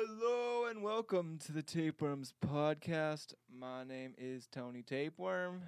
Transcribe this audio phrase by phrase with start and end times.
[0.00, 3.34] Hello and welcome to the Tapeworms podcast.
[3.52, 5.60] My name is Tony Tapeworm.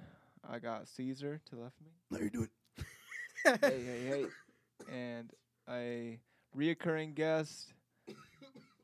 [0.49, 1.91] I got Caesar to the left of me.
[2.17, 2.49] How you doing?
[3.61, 4.25] hey, hey, hey.
[4.89, 5.33] And
[5.69, 6.17] a
[6.57, 7.73] reoccurring guest.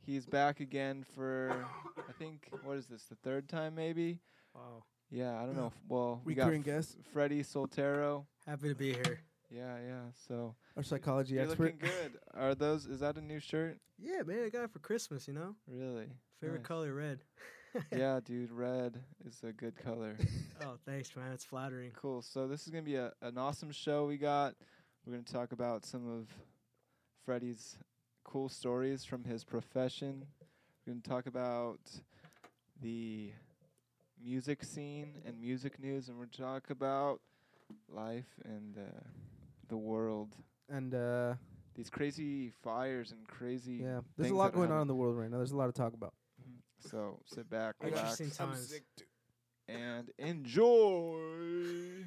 [0.05, 1.65] He's back again for,
[1.97, 4.19] I think, what is this, the third time maybe?
[4.53, 4.83] Wow.
[5.09, 5.67] Yeah, I don't know.
[5.67, 8.25] if- Well, we got Recurring guest, Freddie Soltero.
[8.45, 9.21] Happy to be here.
[9.49, 10.01] Yeah, yeah.
[10.27, 11.63] So our psychology you're expert.
[11.63, 12.19] looking good.
[12.33, 12.85] Are those?
[12.85, 13.77] Is that a new shirt?
[13.97, 15.55] Yeah, man, I got it for Christmas, you know?
[15.67, 16.07] Really?
[16.41, 16.67] Favorite Nice.
[16.67, 17.19] color, red.
[17.95, 18.51] yeah, dude.
[18.51, 20.17] Red is a good color.
[20.59, 21.31] Oh, thanks, man.
[21.33, 21.91] It's flattering.
[21.91, 22.23] Cool.
[22.23, 24.55] So this is gonna be a, an awesome show we got.
[25.05, 26.27] We're gonna talk about some of
[27.25, 27.77] Freddie's
[28.23, 30.25] cool stories from his profession.
[30.85, 31.79] We're gonna talk about
[32.81, 33.31] the
[34.21, 37.21] music scene and music news, and we're gonna talk about
[37.87, 39.07] life and uh,
[39.67, 40.35] the world.
[40.69, 41.35] And uh,
[41.75, 43.75] These crazy fires and crazy.
[43.83, 45.37] yeah, there's a lot that are going on in the world right now.
[45.37, 46.13] There's a lot to talk about.
[46.41, 46.89] Mhm.
[46.89, 48.73] So sit back, relax, Interesting times.
[49.67, 52.05] and enjoy.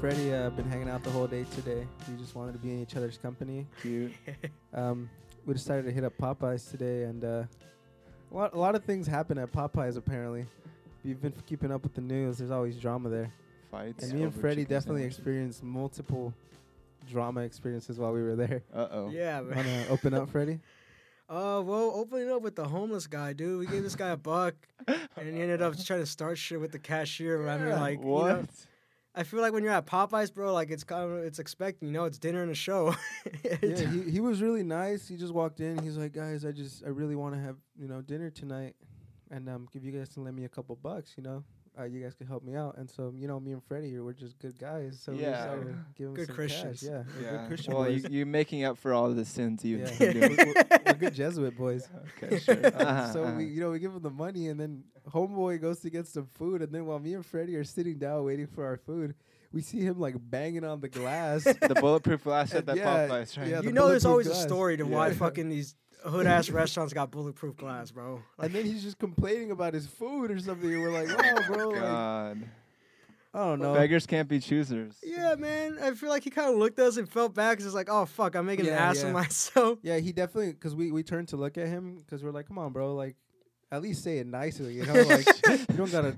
[0.00, 1.86] Freddie uh, been hanging out the whole day today.
[2.08, 3.66] We just wanted to be in each other's company.
[3.82, 4.12] Cute.
[4.74, 5.08] Um,
[5.46, 7.44] we decided to hit up Popeyes today, and uh,
[8.30, 10.42] a lot a lot of things happen at Popeyes apparently.
[10.42, 13.32] If you've been keeping up with the news, there's always drama there.
[13.70, 14.04] Fights.
[14.04, 15.18] And me and over Freddie definitely sandwiches.
[15.18, 16.34] experienced multiple
[17.10, 18.62] drama experiences while we were there.
[18.74, 19.10] Uh oh.
[19.10, 19.56] yeah, man.
[19.56, 20.60] Wanna open up, Freddie?
[21.30, 23.58] Uh, well, opening up with the homeless guy, dude.
[23.60, 24.54] We gave this guy a buck,
[24.86, 27.46] and he ended up trying to start shit with the cashier.
[27.46, 28.28] I mean, Yeah, like, you what?
[28.28, 28.46] know,
[29.18, 31.94] I feel like when you're at Popeyes, bro, like it's kind of it's expecting, you
[31.94, 32.94] know, it's dinner and a show.
[33.42, 35.08] yeah, he, he was really nice.
[35.08, 35.82] He just walked in.
[35.82, 38.76] He's like, guys, I just I really want to have you know dinner tonight,
[39.32, 41.42] and um, if you guys can lend me a couple bucks, you know,
[41.78, 42.76] uh, you guys could help me out.
[42.78, 44.98] And so you know, me and Freddie, we're just good guys.
[45.02, 45.30] So we Yeah.
[45.30, 46.80] decided to give him Good some Christians.
[46.80, 46.88] Cash.
[46.90, 47.30] Yeah, yeah.
[47.30, 48.04] good Christian well, boys.
[48.04, 50.36] you, you're making up for all the sins you've yeah, been we're, doing.
[50.36, 51.88] we're- we're good Jesuit boys.
[52.22, 52.66] okay, sure.
[52.66, 53.34] Uh-huh, so uh-huh.
[53.36, 56.26] we, you know, we give him the money, and then homeboy goes to get some
[56.26, 59.14] food, and then while me and Freddie are sitting down waiting for our food,
[59.52, 61.44] we see him like banging on the glass.
[61.44, 63.48] the bulletproof glass at that yeah, Popeyes, right?
[63.48, 65.74] yeah, you know, there's bulletproof always a story to why fucking these
[66.04, 68.22] hood ass restaurants got bulletproof glass, bro.
[68.38, 70.72] and then he's just complaining about his food or something.
[70.72, 72.48] And we're like, oh, bro, like, God.
[73.34, 73.74] I don't know.
[73.74, 74.96] Beggars can't be choosers.
[75.02, 75.78] Yeah, man.
[75.82, 77.88] I feel like he kind of looked at us and felt bad 'cause it's like,
[77.90, 79.08] oh fuck, I'm making an ass yeah.
[79.08, 79.78] of myself.
[79.82, 82.58] Yeah, he definitely because we we turned to look at him because we're like, come
[82.58, 83.16] on, bro, like
[83.70, 86.16] at least say it nicely, you know, like you don't gotta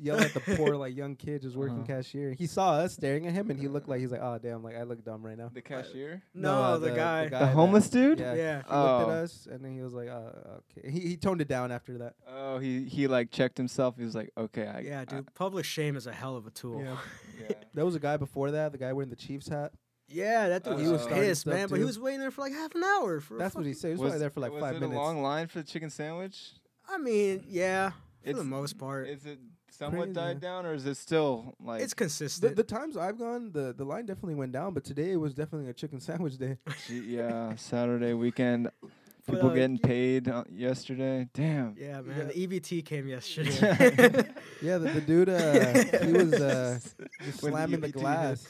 [0.00, 1.86] yell at the poor like young kid just working Uh-huh.
[1.96, 2.32] cashier.
[2.32, 4.76] He saw us staring at him and he looked like he's like, oh damn, like
[4.76, 5.50] I look dumb right now.
[5.52, 6.22] The cashier?
[6.34, 7.24] No, uh, the, guy.
[7.24, 8.20] The that- homeless dude?
[8.20, 8.62] Yeah, Yeah.
[8.62, 9.10] He looked at Oh.
[9.22, 10.90] us and then he was like, uh, okay.
[10.90, 12.14] He he toned it down after that.
[12.28, 13.96] Oh, he he like checked himself.
[13.96, 15.34] He was like, okay, I Yeah, I- dude.
[15.34, 16.80] Public shame is a hell of a tool.
[16.82, 16.96] Yeah.
[17.40, 17.56] yeah.
[17.74, 19.72] There was a guy before that, the guy wearing the Chiefs hat.
[20.08, 21.68] Yeah, that dude Uh, was He was pissed, stuff man.
[21.68, 23.20] But he was waiting there for like half an hour.
[23.20, 23.88] For That's what he fucking- said.
[23.88, 24.96] He was, probably there for like was five it minutes.
[24.96, 26.52] a long line for the chicken sandwich?
[26.88, 27.96] I mean, yeah, for
[28.30, 29.40] It's- the most part, Is it
[29.78, 30.12] somewhat Crazy.
[30.14, 31.82] died down, or is it still like?
[31.82, 32.56] it's The, consistent.
[32.56, 35.68] the times I've gone, the, the line definitely went down, but today it was definitely
[35.70, 36.58] a chicken sandwich day.
[36.88, 38.70] Gee, yeah, Saturday weekend.
[39.28, 41.26] But, People uh, getting paid uh, yesterday.
[41.34, 41.74] Damn.
[41.76, 42.16] yeah, man.
[42.16, 42.24] Yeah.
[42.32, 43.50] The EBT came yesterday.
[44.62, 46.78] Yeah, the, the dude, uh, he was uh,
[47.24, 48.46] just When the slamming the EBT glass.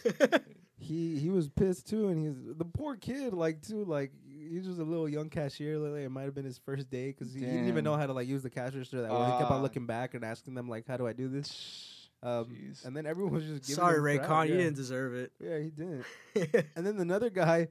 [0.78, 4.12] he he was pissed too, and he's the poor kid, like too, like
[4.48, 5.78] he was just a little young cashier.
[5.78, 8.06] Like, it might have been his first day because he, he didn't even know how
[8.06, 9.24] to like use the cash register that well.
[9.24, 9.54] He kept Ah.
[9.56, 13.06] on looking back and asking them like, "How do I do this?" Um, and then
[13.06, 15.32] everyone was just giving Sorry, him Ray crap, Con, you didn't deserve it.
[15.38, 16.04] Yeah, he didn't.
[16.74, 17.68] and then another guy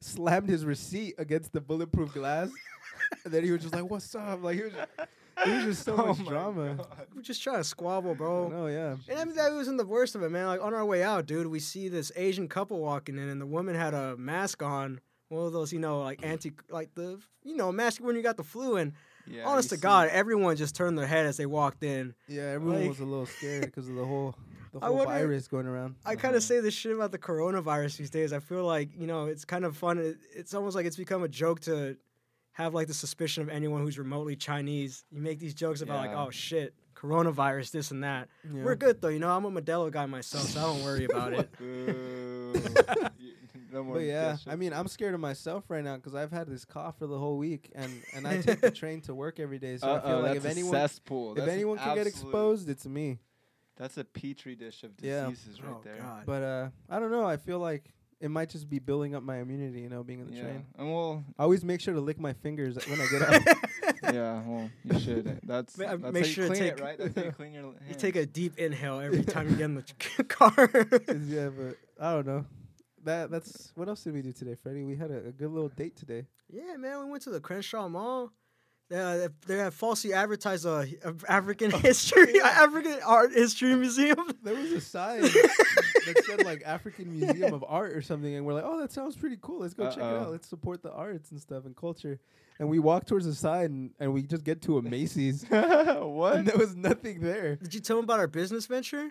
[0.00, 2.50] slammed his receipt against the bulletproof glass,
[3.24, 5.94] and then he was just like, "What's up?" Like he was, it was just so
[5.98, 6.74] Oh much drama.
[6.74, 7.06] God.
[7.14, 8.52] We're just trying to squabble, bro.
[8.54, 8.96] Oh yeah.
[9.08, 10.46] And I mean, that wasn't the worst of it, man.
[10.48, 13.46] Like on our way out, dude, we see this Asian couple walking in, and the
[13.46, 17.56] woman had a mask on, one of those, you know, like anti, like the, you
[17.56, 18.76] know, mask when you got the flu.
[18.76, 18.92] And
[19.26, 22.14] Yeah, honest to see- God, everyone just turned their head as they walked in.
[22.28, 24.34] Yeah, everyone Like- was a little scared because of the whole
[24.72, 25.94] the whole wonder- virus going around.
[26.04, 28.32] I kind of say this shit about the coronavirus these days.
[28.32, 29.98] I feel like you know it's kind of fun.
[29.98, 31.96] It, it's almost like it's become a joke to
[32.52, 35.04] have like the suspicion of anyone who's remotely Chinese.
[35.10, 38.28] You make these jokes about like, oh shit, coronavirus, this and that.
[38.44, 38.62] Yeah.
[38.62, 39.30] We're good though, you know.
[39.34, 41.48] I'm a Modelo guy myself, so I don't worry about it.
[43.74, 43.78] Boo.
[43.78, 44.36] You- no more But yeah.
[44.46, 47.18] I mean, I'm scared of myself right now because I've had this cough for the
[47.18, 49.76] whole week, and and I take the train to work every day.
[49.78, 51.32] So I Uh-oh, feel like if anyone cesspool.
[51.32, 53.18] if That's anyone can get absolute- exposed, it's me.
[53.76, 55.28] That's a petri dish of Yeah.
[55.28, 55.96] diseases right oh there.
[55.98, 56.22] god.
[56.26, 57.24] But uh, I don't know.
[57.26, 59.80] I feel like it might just be building up my immunity.
[59.80, 60.66] You know, being in the Yeah, train.
[60.78, 63.58] and well, I always make sure to lick my fingers when I get up.
[64.14, 65.40] yeah, well, you should.
[65.44, 66.98] That's, Ma- that's make how you sure to clean take- it, right?
[66.98, 67.76] That's how you clean your hands.
[67.88, 70.52] You take a deep inhale every time you get in the car.
[71.26, 72.46] yeah, but I don't know.
[73.04, 74.84] That that's what else did we do today, Freddie?
[74.84, 76.26] We had a, a good little date today.
[76.50, 78.32] yeah, man, we went to the Crenshaw Mall.
[78.90, 84.16] They, uh, they had falsely advertised a, a African history, African art history museum.
[84.42, 88.52] There was a sign that said like African Museum of Art or something, and we're
[88.52, 89.60] like, oh, that sounds pretty cool.
[89.60, 90.30] Let's go check it out.
[90.30, 92.20] Let's support the arts and stuff and culture.
[92.58, 96.36] And we walk towards the sign, and, and we just get to a Macy's, what?
[96.36, 97.56] and there was nothing there.
[97.56, 99.10] Did you tell them about our business venture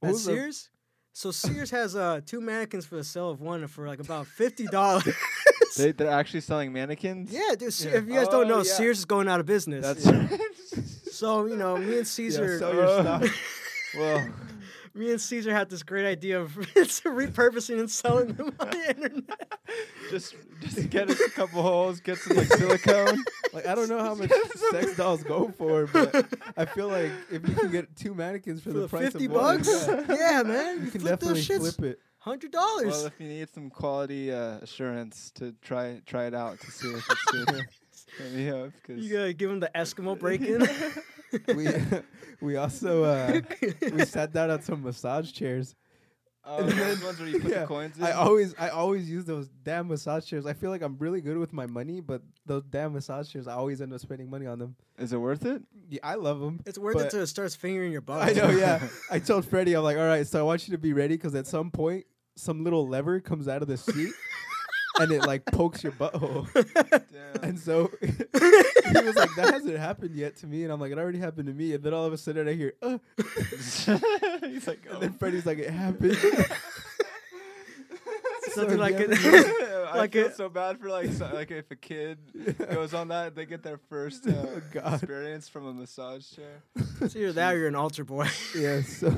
[0.00, 0.70] What at was the- Sears?
[1.12, 4.66] So Sears has uh, two mannequins for the sale of one for like about fifty
[4.66, 5.08] dollars.
[5.76, 7.30] They, they're actually selling mannequins?
[7.32, 7.72] yeah, dude.
[7.72, 7.98] Se- Yeah.
[7.98, 8.62] If you guys don't Oh, know, yeah.
[8.64, 9.84] Sears is going out of business.
[9.86, 12.58] That's so you know, me and Caesar.
[12.58, 13.22] sell your stock.
[13.96, 14.28] well,
[14.94, 19.52] me and Caesar had this great idea of repurposing and selling them on the internet.
[20.10, 23.22] just just get a couple holes, get some like silicone.
[23.52, 24.30] Like I don't know how much
[24.70, 26.26] sex dolls go for, but
[26.56, 29.26] I feel like if you can get two mannequins for, For the the price fifty
[29.26, 31.76] of one, bucks, yeah, yeah, man, you you can flip definitely those shits.
[31.76, 32.00] flip it.
[32.18, 32.86] Hundred dollars.
[32.88, 36.88] Well, if you need some quality uh, assurance to try try it out to see
[36.88, 37.66] if it's good,
[38.18, 38.70] hit me up.
[38.86, 40.60] Cause you gotta give them the Eskimo break in.
[41.48, 41.68] We
[42.40, 43.40] we also uh,
[43.92, 45.74] we sat down on some massage chairs.
[46.44, 48.04] oh, those ones where you put yeah, the coins in.
[48.04, 50.46] I always I always use those damn massage chairs.
[50.46, 53.52] I feel like I'm really good with my money, but those damn massage chairs, I
[53.54, 54.74] always end up spending money on them.
[54.98, 55.62] Is it worth it?
[55.88, 56.60] Yeah, I love them.
[56.66, 58.28] it's worth it But- till it starts fingering your butt.
[58.28, 58.88] I know, yeah.
[59.10, 61.34] I told Freddie, I'm like, all right, so I want you to be ready because
[61.34, 62.06] at some point,
[62.36, 64.12] some little lever comes out of the seat
[65.00, 66.46] and it like pokes your butthole.
[66.54, 67.44] Damn.
[67.44, 68.06] And so he
[69.04, 70.64] was like, that hasn't happened yet to me.
[70.64, 71.74] And I'm like, it already happened to me.
[71.74, 75.00] And then all of a sudden I hear, uh, He's like, and oh.
[75.00, 76.16] then Freddie's like, it happened.
[78.52, 79.10] Something if like it.
[79.12, 82.18] ever- I like feel it- so bad for like so, like if a kid
[82.72, 84.94] goes on that, they get their first uh, Oh, God.
[84.94, 86.62] experience from a massage chair.
[87.00, 88.28] It's either that or you're an altar boy.
[88.56, 89.14] yeah, so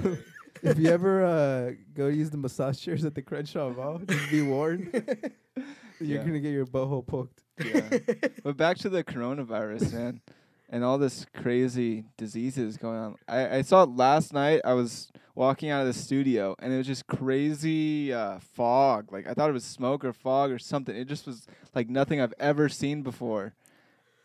[0.62, 4.42] if you ever uh, go use the massage chairs at the Crenshaw Mall, just be
[4.42, 5.32] warned.
[5.56, 5.64] You're
[6.00, 6.16] Yeah.
[6.18, 7.42] going to get your butthole poked.
[7.64, 7.98] Yeah.
[8.44, 10.20] but back to the coronavirus, man,
[10.68, 13.16] and all this crazy diseases going on.
[13.28, 14.62] I, I saw it last night.
[14.64, 19.12] I was walking out of the studio, and it was just crazy uh, fog.
[19.12, 20.96] Like I thought it was smoke or fog or something.
[20.96, 23.54] It just was like nothing I've ever seen before.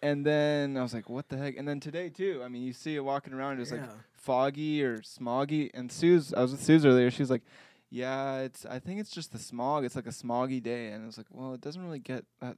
[0.01, 2.41] And then I was like, "What the heck?" And then today too.
[2.45, 3.59] I mean, you see it walking around.
[3.59, 3.88] It's like Yeah.
[4.13, 5.71] foggy or smoggy.
[5.74, 7.09] And Sue's, I was with Sue's earlier.
[7.09, 7.41] She was like,
[7.89, 8.66] "Yeah, it's.
[8.66, 9.86] I think it's just the smog.
[9.86, 12.57] It's like a smoggy day." And it's like, "Well, it doesn't really get that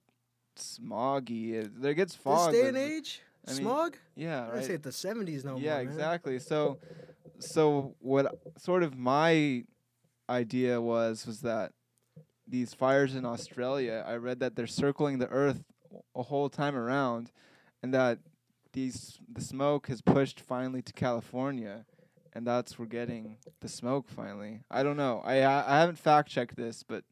[0.57, 1.53] smoggy.
[1.53, 2.51] It, there gets fog.
[2.51, 3.97] This day and age, I mean, smog.
[4.15, 4.65] Yeah, I right.
[4.65, 5.83] say it the '70s no yeah, more.
[5.83, 6.39] Yeah, exactly.
[6.39, 6.79] So,
[7.39, 8.39] so what?
[8.57, 9.63] Sort of my
[10.29, 11.71] idea was was that
[12.47, 14.03] these fires in Australia.
[14.07, 15.63] I read that they're circling the Earth
[16.15, 17.31] a whole time around,
[17.81, 18.19] and that
[18.73, 21.85] these the smoke has pushed finally to California,
[22.33, 24.61] and that's we're getting the smoke finally.
[24.69, 25.21] I don't know.
[25.23, 27.03] I I, I haven't fact checked this, but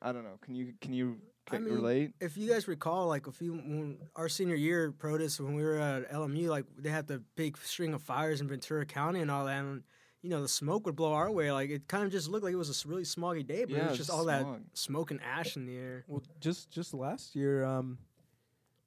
[0.00, 0.38] I don't know.
[0.40, 1.18] Can you can you
[1.50, 2.12] I mean, relate?
[2.20, 5.78] If you guys recall, like a few when our senior year protest when we were
[5.78, 9.46] at LMU, like they had the big string of fires in Ventura County and all
[9.46, 9.82] that, and
[10.22, 11.50] you know the smoke would blow our way.
[11.52, 13.86] Like it kind of just looked like it was a really smoggy day, but Yeah,
[13.86, 16.04] it was just all that smoke and ash in the air.
[16.06, 17.98] Well, just just last year, um,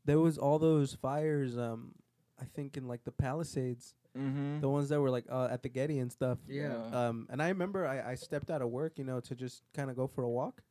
[0.06, 1.58] there was all those fires.
[1.58, 1.94] Um,
[2.40, 4.60] I think in like the Palisades, Mm-hmm.
[4.60, 6.38] the ones that were like uh, at the Getty and stuff.
[6.48, 6.75] Yeah.
[6.91, 9.89] Um, and I remember I, I stepped out of work, you know, to just kind
[9.89, 10.62] of go for a walk,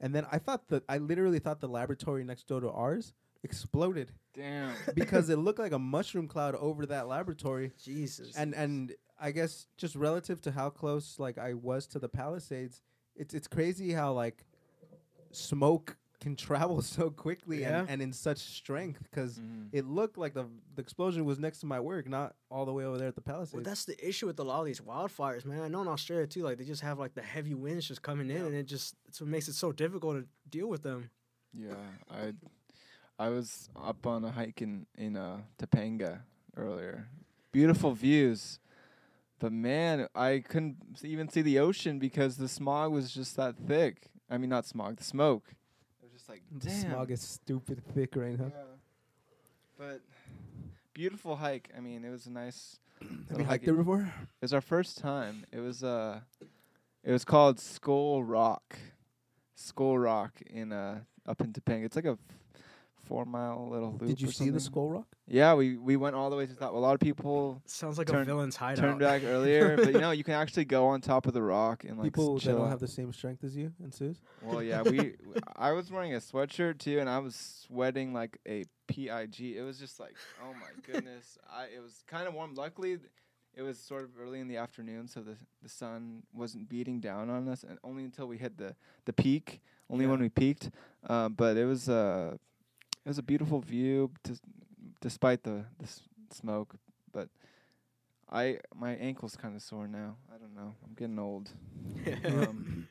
[0.00, 3.12] and then I thought that I literally thought the laboratory next door to ours
[3.44, 4.74] exploded Damn.
[4.94, 7.72] because it looked like a mushroom cloud over that laboratory.
[7.82, 8.34] Jesus.
[8.36, 12.82] And and I guess just relative to how close like I was to the Palisades,
[13.14, 14.44] it's it's crazy how like
[15.30, 17.80] smoke can travel so quickly Yeah.
[17.80, 19.68] and, and in such strength because Mhm.
[19.72, 22.84] it looked like the the explosion was next to my work, not all the way
[22.84, 23.54] over there at the Palisades.
[23.54, 25.60] Well, that's the issue with a lot of these wildfires, man.
[25.62, 28.30] I know in Australia too, like they just have like the heavy winds just coming
[28.30, 28.46] in, Yeah.
[28.46, 31.10] and it just it's what makes it so difficult to deal with them.
[31.52, 31.74] Yeah,
[32.10, 32.32] I
[33.18, 36.20] I was up on a hike in in uh, Topanga
[36.56, 37.08] earlier.
[37.52, 38.60] Beautiful views,
[39.38, 44.08] but man, I couldn't even see the ocean because the smog was just that thick.
[44.30, 45.54] I mean, not smog, the smoke.
[46.32, 46.92] It was just like the damn.
[46.92, 48.46] smog is stupid thick right now.
[48.46, 48.62] Yeah.
[49.78, 50.00] But
[50.94, 51.70] beautiful hike.
[51.76, 52.78] I mean, it was a nice.
[53.00, 53.46] Have you hike.
[53.46, 54.02] hiked there before?
[54.02, 55.44] It was our first time.
[55.52, 56.20] It was uh
[57.02, 58.78] it was called Skull Rock.
[59.54, 61.84] Skull Rock in uh up in Topanga.
[61.84, 62.18] It's like a
[63.12, 64.06] four mile little loop.
[64.08, 64.72] Did you or see the something.
[64.72, 65.06] Skull Rock?
[65.26, 66.72] Yeah, we we went all the way to the top.
[66.72, 68.82] A lot of people Sounds like a villain's hideout.
[68.82, 71.84] turned back earlier, but you know you can actually go on top of the rock
[71.84, 72.70] and like People s- that don't out.
[72.70, 74.20] have the same strength as you and Suze.
[74.42, 75.14] Well, yeah, we.
[75.56, 77.34] I was wearing a sweatshirt too, and I was
[77.66, 79.08] sweating like a pig.
[79.40, 81.38] It was just like, oh my goodness.
[81.52, 82.54] I it was kind of warm.
[82.54, 82.98] Luckily,
[83.54, 87.28] it was sort of early in the afternoon, so the the sun wasn't beating down
[87.30, 89.60] on us, and only until we hit the the peak.
[89.90, 90.70] Only when we peaked.
[91.06, 92.36] Uh, but it was uh,
[93.04, 94.40] it was a beautiful view, dis-
[95.00, 96.76] despite the the s- smoke.
[97.12, 97.28] But
[98.30, 100.16] I my ankle's kind of sore now.
[100.34, 100.74] I don't know.
[100.84, 101.50] I'm getting old.
[102.24, 102.88] Um,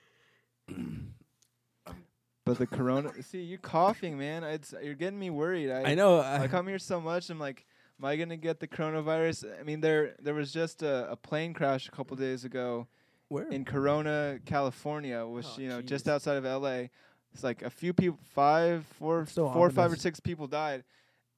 [2.45, 3.11] but the corona.
[3.21, 4.43] See, you're coughing, man.
[4.43, 5.69] It's you're getting me worried.
[5.71, 6.19] I, I know.
[6.19, 7.29] I I, come here so much.
[7.29, 7.65] I'm like,
[7.99, 9.59] am I gonna get the coronavirus?
[9.59, 12.87] I mean, there there was just a, a plane crash a couple days ago
[13.29, 13.47] where?
[13.47, 16.89] in Corona, California, which Oh, you know just outside of L.A.
[17.33, 20.83] It's like a few people, five, four, so four, five or six people died,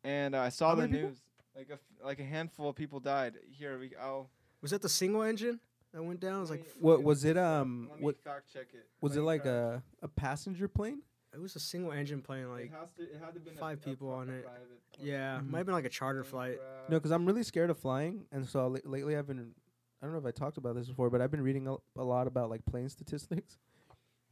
[0.03, 1.09] and uh, I saw How the many people?
[1.09, 1.19] news.
[1.55, 3.35] Like a f- like a handful of people died.
[3.51, 4.29] Here we I'll
[4.62, 5.59] Was that the single engine
[5.93, 6.38] that went down?
[6.38, 8.88] It was like me- What was it, um, Let me what- fact check it.
[9.01, 11.03] was it like a a passenger plane?
[11.31, 12.50] it was a single engine plane.
[12.50, 14.43] Like it has to, it had to been a- five a people pri- on it.
[14.45, 15.07] private plane.
[15.07, 15.50] yeah, Mhm.
[15.51, 16.59] might have been like a charter flight.
[16.89, 19.53] No, because I'm really scared of flying, and so la- lately I've been.
[20.01, 22.03] I don't know if I talked about this before, but I've been reading a, a
[22.03, 23.57] lot about like plane statistics,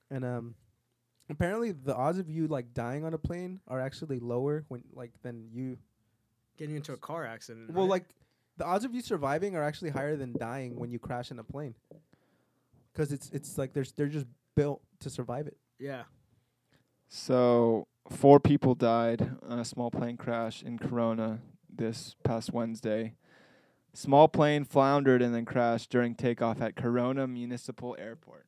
[0.10, 0.56] and um,
[1.32, 5.12] apparently the odds of you like dying on a plane are actually lower when like
[5.22, 5.78] than you.
[6.58, 7.72] Getting into a car accident.
[7.72, 7.92] Well, right?
[7.92, 8.06] like
[8.58, 11.44] the odds of you surviving are actually higher than dying when you crash in a
[11.44, 11.76] plane,
[12.94, 15.58] because it's it's like there's they're just built to survive it.
[15.80, 16.04] yeah,
[17.08, 21.40] So four people died on a small plane crash in Corona
[21.74, 23.16] this past Wednesday.
[23.94, 28.46] Small plane floundered and then crashed during takeoff at Corona Municipal Airport.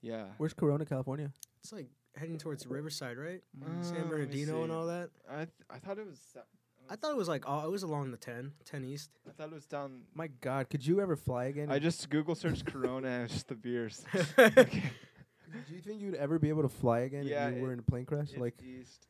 [0.00, 0.26] Yeah.
[0.36, 1.30] Where's Corona, California?
[1.62, 3.40] It's like heading towards Riverside, right?
[3.62, 5.10] Uh, San Bernardino and all that.
[5.30, 6.20] I th- I thought it was.
[6.32, 6.40] sa-
[6.90, 9.10] I thought it was like all, it was along the 10, 10 East.
[9.26, 10.02] I thought it was down.
[10.14, 11.70] My God, could you ever fly again?
[11.70, 14.04] I just Google searched Corona and it's just the beers.
[14.36, 17.72] Do you think you'd ever be able to fly again Yeah, if you it- were
[17.72, 18.30] in a plane crash?
[18.30, 19.06] It's like east.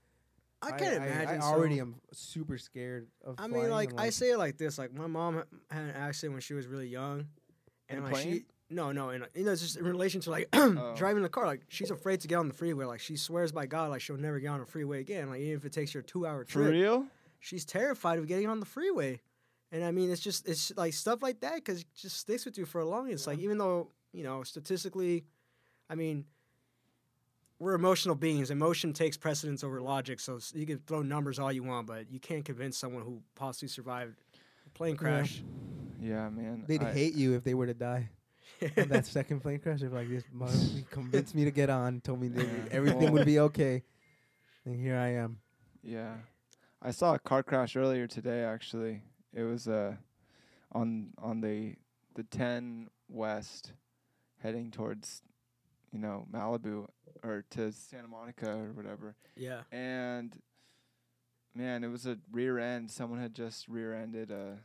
[0.61, 1.29] I can't imagine.
[1.29, 3.35] I, so- already am super scared of.
[3.39, 5.83] I flying mean, like and, I say it like this: like my mom ha- had
[5.85, 7.27] an accident when she was really young,
[7.89, 8.45] In and a like she, plane?
[8.73, 10.95] No, no, and you know, it's just in relation to like Oh.
[10.97, 11.47] driving the car.
[11.47, 12.85] Like she's afraid to get on the freeway.
[12.87, 15.29] Like she swears by God, like she'll never get on a freeway again.
[15.31, 17.07] Like even if it takes her a two-hour For real?
[17.41, 19.21] she's terrified of getting on the freeway.
[19.71, 22.59] And I mean, it's just it's like stuff like that because it just sticks with
[22.59, 23.11] you for a long.
[23.11, 25.25] It's like even though you know statistically,
[25.89, 26.25] I mean,
[27.59, 28.51] we're emotional beings.
[28.51, 30.21] Emotion takes precedence over logic.
[30.21, 33.69] So you can throw numbers all you want, but you can't convince someone who possibly
[33.69, 34.17] survived
[34.67, 35.43] a plane crash.
[36.01, 36.65] Yeah, man.
[36.67, 38.09] they'd I- hate you if they were to die
[38.77, 39.81] on that second plane crash.
[39.81, 40.57] They're like, "This mother
[40.91, 42.69] convinced me to get on, told me that Yeah.
[42.71, 43.83] everything Well- would be okay."
[44.65, 45.39] And here I am.
[45.83, 46.15] Yeah,
[46.81, 48.43] I saw a car crash earlier today.
[48.45, 49.03] Actually,
[49.33, 49.97] it was uh
[50.73, 51.75] on on the
[52.15, 53.73] the 10 west,
[54.43, 55.23] heading towards,
[55.93, 56.87] you know, Malibu
[57.23, 59.17] or to Santa Monica or whatever.
[59.37, 59.63] yeah.
[59.73, 60.37] And
[61.55, 62.91] man, it was a rear end.
[62.91, 64.59] Someone had just rear ended a.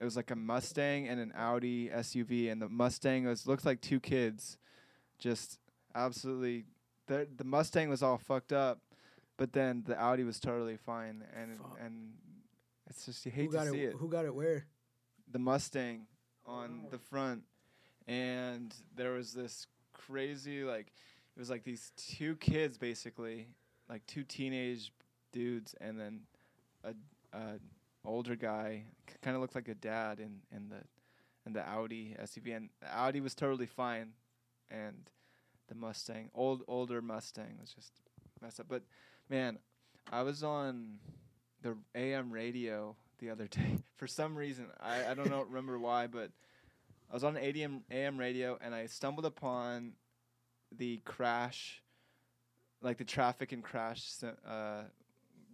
[0.00, 3.80] It was like a Mustang and an Audi SUV, and the Mustang was looks like
[3.80, 4.58] two kids,
[5.18, 5.58] just
[5.94, 6.64] absolutely.
[7.06, 8.80] The the Mustang was all fucked up,
[9.36, 11.78] but then the Audi was totally fine, and Fuck.
[11.82, 12.12] and
[12.90, 13.96] it's just you hate Who got to see it, it.
[13.96, 14.66] Who got it where?
[15.32, 16.06] The Mustang
[16.44, 16.90] on Oh.
[16.90, 17.44] the front,
[18.06, 20.88] and there was this crazy like
[21.34, 23.48] it was like these two kids basically,
[23.88, 24.92] like two teenage
[25.32, 26.20] dudes, and then
[26.84, 26.92] a,
[27.32, 27.58] a
[28.06, 28.84] older guy,
[29.22, 30.82] kind of looked like a dad in in the
[31.46, 34.12] in the Audi SUV, and the Audi was totally fine,
[34.70, 35.10] and
[35.68, 37.92] the Mustang, old older Mustang, was just
[38.40, 38.66] messed up.
[38.68, 38.82] But
[39.28, 39.58] man,
[40.12, 40.98] I was on
[41.62, 44.66] the AM radio the other day for some reason.
[44.80, 46.30] I I don't know remember why, but
[47.10, 49.92] I was on AM AM radio and I stumbled upon
[50.76, 51.82] the crash,
[52.82, 54.04] like the traffic and crash
[54.46, 54.82] uh,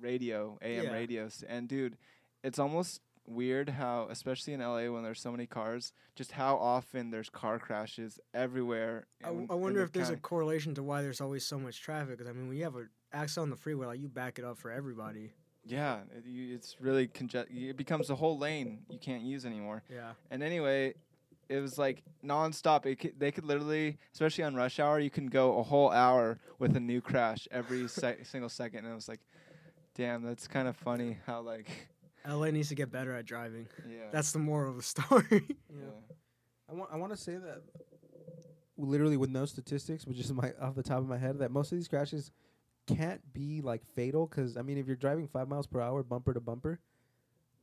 [0.01, 0.93] radio, AM Yeah.
[0.93, 1.45] radios.
[1.47, 1.97] And dude,
[2.43, 7.11] it's almost weird how, especially in LA when there's so many cars, just how often
[7.11, 9.07] there's car crashes everywhere.
[9.25, 11.59] I, in- w- I wonder the if there's a correlation to why there's always so
[11.59, 12.19] much traffic.
[12.19, 14.45] Because I mean, when you have an accident on the freeway, like you back it
[14.45, 15.33] up for everybody.
[15.65, 19.83] yeah, it, you, it's really conge- It becomes a whole lane you can't use anymore.
[19.89, 20.13] Yeah.
[20.33, 20.95] And anyway,
[21.49, 22.87] it was like nonstop.
[22.87, 26.39] It could, they could literally, especially on rush hour, you can go a whole hour
[26.59, 28.81] with a new crash every se- single second.
[28.81, 29.21] And I was like,
[29.95, 31.69] damn, that's kind of funny how like,
[32.27, 33.67] LA needs to get better at driving.
[33.89, 35.25] yeah, That's the moral of the story.
[35.71, 35.85] yeah.
[36.71, 37.63] I want I want to say that
[38.77, 41.73] literally with no statistics, but just my off the top of my head, that most
[41.73, 42.31] of these crashes
[42.87, 46.33] can't be like fatal because I mean, if you're driving five miles per hour, bumper
[46.35, 46.81] to bumper,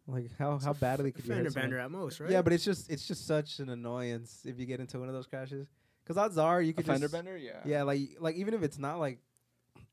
[0.07, 1.69] like how It's how a f- badly could you fender hurt someone?
[1.71, 2.29] bender at most, right?
[2.29, 5.13] Yeah, but it's just it's just such an annoyance if you get into one of
[5.15, 5.67] those crashes.
[6.03, 7.59] Because odds are you A could fender just bender, yeah.
[7.65, 9.19] yeah, like like even if it's not like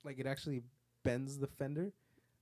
[0.04, 0.62] like it actually
[1.02, 1.92] bends the fender,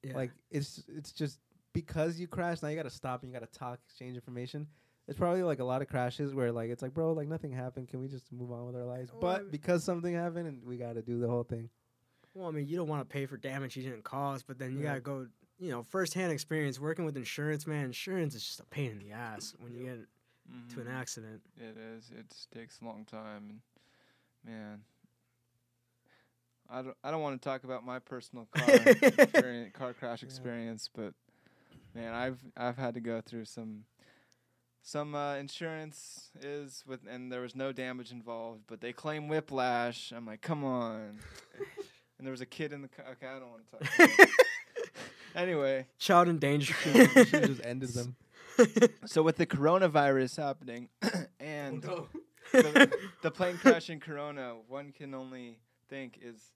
[0.03, 0.15] yeah.
[0.15, 1.39] like it's it's just
[1.75, 4.67] because you crashed now you got to stop and you got to talk, exchange information.
[5.07, 7.89] It's probably like a lot of crashes where like it's like bro, like nothing happened.
[7.89, 9.13] Can we just move on with our lives?
[9.13, 11.69] Well, but because something happened and we got to do the whole thing.
[12.33, 14.73] Well, I mean, you don't want to pay for damage you didn't cause, but then
[14.73, 14.91] you Yeah.
[14.91, 15.27] gotta go.
[15.59, 17.85] You know, firsthand experience working with insurance, man.
[17.85, 19.99] Insurance is just a pain in the ass when you get
[20.71, 20.97] to an mm-hmm.
[20.97, 21.43] accident.
[21.57, 22.11] It is.
[22.11, 23.61] It takes a long time, and
[24.45, 24.81] man,
[26.69, 26.97] I don't.
[27.05, 28.67] I don't want to talk about my personal car
[29.73, 30.27] car crash Yeah.
[30.27, 31.15] experience, but
[31.95, 33.85] man, I've I've had to go through some
[34.83, 40.13] some uh, insurance is with, and there was no damage involved, but they claim whiplash.
[40.15, 41.19] I'm like, come on.
[42.19, 43.07] and there was a kid in the car.
[43.13, 44.29] Okay, I don't want to talk.
[45.35, 47.13] Anyway, Child endangerment.
[47.15, 47.41] danger.
[47.47, 48.15] Just ended them.
[49.07, 50.89] so with the coronavirus happening,
[51.41, 52.07] and Oh,
[52.53, 55.59] the, the plane crash in Corona, one can only
[55.89, 56.53] think is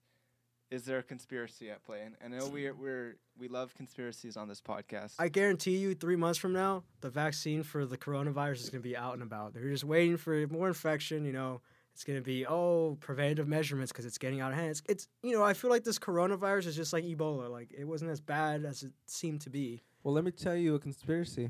[0.71, 2.01] is there a conspiracy at play?
[2.05, 5.13] And I know we're we're we love conspiracies on this podcast.
[5.19, 8.95] I guarantee you, three months from now, the vaccine for the coronavirus is gonna be
[8.95, 9.53] out and about.
[9.53, 11.25] They're just waiting for more infection.
[11.25, 11.61] You know,
[11.93, 14.71] it's gonna be oh preventative measurements because it's getting out of hand.
[14.71, 17.49] It's, it's you know, I feel like this coronavirus is just like Ebola.
[17.49, 19.81] Like it wasn't as bad as it seemed to be.
[20.03, 21.49] Well, let me tell you a conspiracy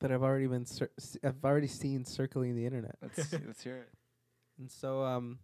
[0.00, 2.96] that I've already been cir- s- I've already seen circling the internet.
[3.02, 3.88] let's let's hear it.
[4.60, 5.38] And so, um,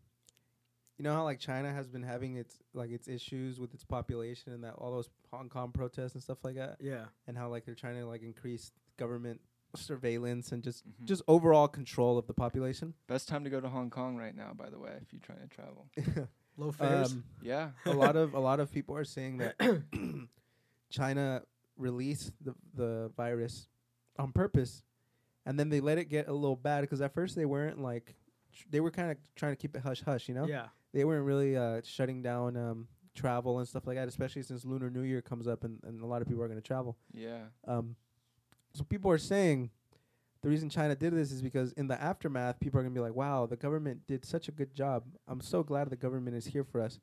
[0.99, 4.53] you know how like China has been having its like its issues with its population
[4.53, 7.07] and that all those Hong Kong protests and stuff like that, Yeah.
[7.27, 9.41] and how like they're trying to like increase government
[9.77, 11.05] surveillance and just Mhm.
[11.05, 12.95] just overall control of the population.
[13.09, 15.41] Best time to go to Hong Kong right now, by the way, if you're trying
[15.41, 15.89] to travel.
[16.57, 17.13] Low fares.
[17.13, 17.73] um, Yeah.
[17.85, 19.57] a lot of a lot of people are saying that
[20.91, 21.43] China
[21.77, 23.67] released the the virus
[24.19, 24.83] on purpose,
[25.45, 28.15] and then they let it get a little bad because at first they weren't like
[28.53, 30.47] tr- they were kind of trying to keep it hush hush, you know.
[30.47, 30.69] yeah.
[30.95, 34.91] They weren't really uh, shutting down um, travel and stuff like that, especially since Lunar
[34.91, 36.97] New Year comes up and, and a lot of people are going to travel.
[37.13, 37.43] Yeah.
[37.67, 37.97] Um,
[38.73, 39.71] so people are saying
[40.43, 43.03] the reason China did this is because in the aftermath, people are going to be
[43.03, 45.05] like, "Wow, the government did such a good job.
[45.27, 47.01] I'm so glad the government is here for us."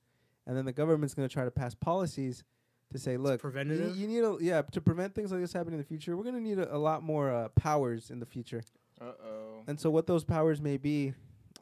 [0.47, 2.43] And then the government's going to try to pass policies
[2.91, 3.97] to say, "Look, you, preventative?
[3.97, 6.15] you need a yeah to prevent things like this happening in the future.
[6.15, 8.63] We're going to need a, a lot more uh, powers in the future."
[9.01, 9.63] Uh oh.
[9.67, 11.13] And so what those powers may be,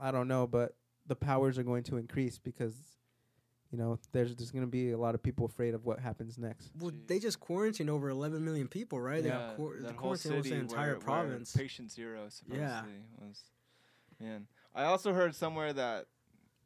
[0.02, 0.76] I don't know, but
[1.10, 2.76] the powers are going to increase because
[3.72, 6.40] you know, there's there's going to be a lot of people afraid of what happens
[6.40, 6.72] next.
[6.80, 7.08] Well, Jeez.
[7.08, 9.22] they just quarantined over 11 million people, right?
[9.22, 11.56] They Yeah, quar- that the whole quarantine was the entire where- where province.
[11.56, 12.84] Patient zero supposedly Yeah.
[13.20, 13.44] was.
[14.20, 16.08] Man, I also heard somewhere that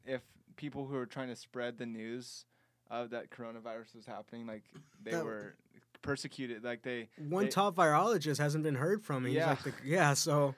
[0.06, 0.22] if
[0.56, 2.46] people who are trying to spread the news
[2.90, 4.62] of that coronavirus was happening, like
[5.02, 5.56] they That- were
[6.00, 7.10] persecuted, like they.
[7.18, 9.26] One they- top virologist hasn't been heard from.
[9.26, 9.50] He's Yeah.
[9.50, 10.54] like the, yeah, so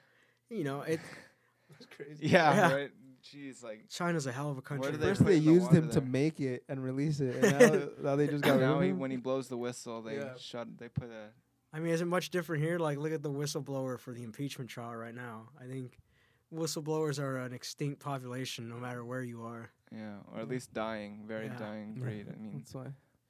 [0.49, 1.01] you know, it
[1.69, 2.27] That's crazy.
[2.27, 2.73] Yeah, Yeah.
[2.73, 2.91] right.
[3.33, 4.91] Jeez, like China's a hell of a country.
[4.97, 7.51] they First they in the used water him to make it and release it, and
[8.03, 10.35] now, now they just got now he, when he blows the whistle, they Yeah.
[10.37, 10.67] shut.
[10.77, 11.29] They put a.
[11.73, 12.79] I mean, is it much different here?
[12.79, 15.49] Like, look at the whistleblower for the impeachment trial right now.
[15.61, 15.99] I think
[16.53, 19.69] whistleblowers are an extinct population, no matter where you are.
[19.91, 21.57] Yeah, or at least dying, very Yeah.
[21.57, 22.27] dying Yeah, breed.
[22.33, 22.87] I mean, That's why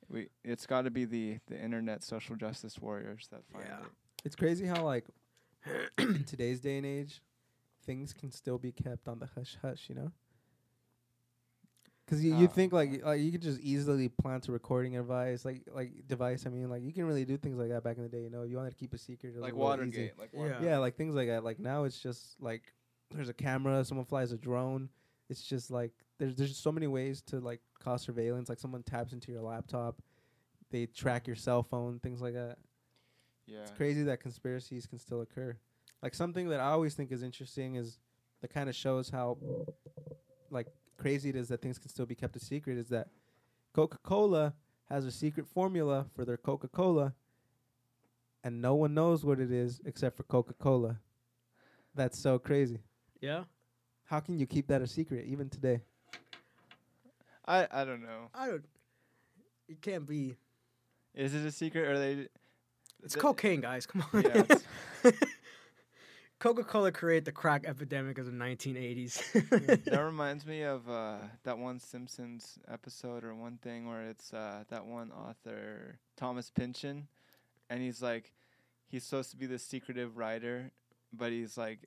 [0.10, 3.80] we it's got to be the the internet social justice warriors that find Yeah.
[3.82, 3.92] it.
[4.24, 5.06] it's crazy how like
[5.98, 7.22] in today's day and age,
[7.88, 9.86] things can still be kept on the hush hush.
[9.89, 10.12] You know.
[12.06, 15.43] Because you, you Uh, think like like you could just easily plant a recording device
[15.43, 18.04] like like device I mean like you can really do things like that back in
[18.04, 19.56] the day you know you wanted to keep a secret Like.
[19.56, 20.62] Watergate, like Yeah.
[20.62, 22.73] Yeah like things like that like now it's just like
[23.12, 24.88] there's a camera someone flies a drone
[25.30, 29.12] it's just like there's there's so many ways to like cause surveillance like someone taps
[29.12, 30.02] into your laptop
[30.71, 32.58] they track your cell phone things like that
[33.47, 33.60] Yeah.
[33.63, 35.58] it's crazy that conspiracies can still occur
[36.02, 38.00] like something that i always think is interesting is
[38.42, 39.38] that kind of shows how
[40.52, 43.08] like crazy it is that things can still be kept a secret is that
[43.74, 44.54] coca-cola
[44.90, 47.14] has a secret formula for their coca-cola
[48.44, 50.98] and no one knows what it is except for coca-cola
[51.96, 52.80] that's so crazy
[53.22, 53.44] Yeah,
[54.06, 55.82] how can you keep that a secret even today
[57.50, 58.30] I I don't know.
[58.36, 58.66] I don't.
[59.70, 60.36] It can't be.
[61.16, 62.28] Is it a secret or are they?
[63.02, 63.86] It's th- cocaine, guys.
[63.86, 64.22] Come on.
[64.22, 64.64] Yeah, it's-
[66.39, 69.86] Coca Cola created the crack epidemic of the 1980s.
[69.86, 74.63] that reminds me of uh, that one Simpsons episode or one thing where it's uh,
[74.69, 77.08] that one author Thomas Pynchon,
[77.71, 78.34] and he's like,
[78.88, 80.71] he's supposed to be the secretive writer,
[81.12, 81.80] but he's like,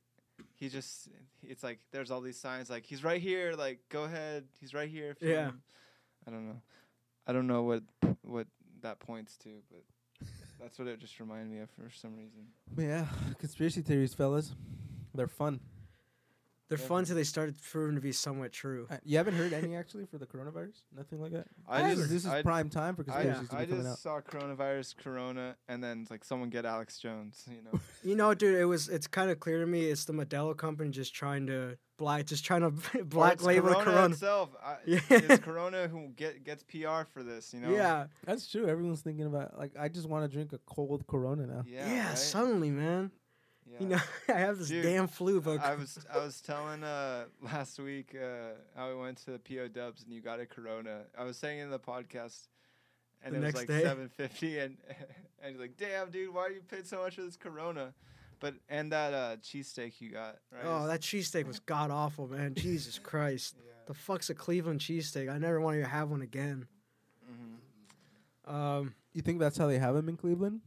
[0.54, 1.08] he just,
[1.42, 4.88] it's like there's all these signs like he's right here, like go ahead, he's right
[4.88, 5.16] here.
[5.20, 5.44] Yeah.
[5.44, 5.56] want."
[6.26, 6.60] I don't know.
[7.26, 7.82] I don't know what
[8.22, 8.48] what
[8.82, 9.84] that points to, but
[10.60, 12.46] that's what it just reminded me of for some reason.
[12.76, 13.06] Yeah,
[13.38, 14.54] conspiracy theories, fellas.
[15.14, 15.60] They're fun.
[16.70, 16.86] They're Yeah.
[16.86, 18.86] fun till they started proving to be somewhat true.
[18.88, 20.82] Uh, you haven't heard any actually for the coronavirus?
[20.96, 21.48] Nothing like that.
[21.68, 23.70] I This is- just this is I, prime time for I, conspiracies to I be
[23.72, 23.90] coming out.
[23.90, 27.44] just saw coronavirus, corona, and then like someone get Alex Jones.
[27.50, 30.12] You know, You know, dude, it was it's kind of clear to me it's the
[30.12, 32.70] Modelo company just trying to black just trying to
[33.04, 34.14] black it's label Corona, Corona.
[34.14, 34.50] itself.
[34.64, 35.00] I, Yeah.
[35.10, 37.52] It's Corona who get gets PR for this.
[37.52, 37.70] You know.
[37.70, 38.06] Yeah.
[38.24, 38.68] That's true.
[38.68, 41.64] Everyone's thinking about like I just want to drink a cold Corona now.
[41.66, 41.92] Yeah.
[41.92, 42.16] Yeah, right?
[42.18, 43.10] suddenly, man.
[43.72, 43.76] Yeah.
[43.80, 44.00] You know,
[44.34, 48.14] I have this Dude, damn flu, but I was I was telling uh last week
[48.20, 51.02] uh how we went to the PO Dubs and you got a Corona.
[51.16, 52.48] I was saying in the podcast,
[53.22, 54.76] and The it was like seven fifty, and
[55.42, 57.94] and he's like, "Damn, dude, why are you paid so much for this Corona?"
[58.40, 60.62] But and that uh cheesesteak you got, right?
[60.64, 62.54] oh, that cheesesteak was god awful, man.
[62.54, 63.54] Jesus Christ.
[63.58, 63.72] yeah.
[63.86, 65.30] The fuck's a Cleveland cheesesteak?
[65.30, 66.66] I never want to have one again.
[67.26, 70.60] hmm Um, You think that's how they have them in Cleveland?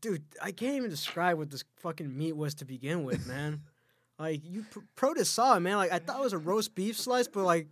[0.00, 3.62] Dude, I can't even describe what this fucking meat was to begin with, man.
[4.18, 5.76] like you, pr- Protus saw it, man.
[5.76, 7.68] Like I thought it was a roast beef slice, but like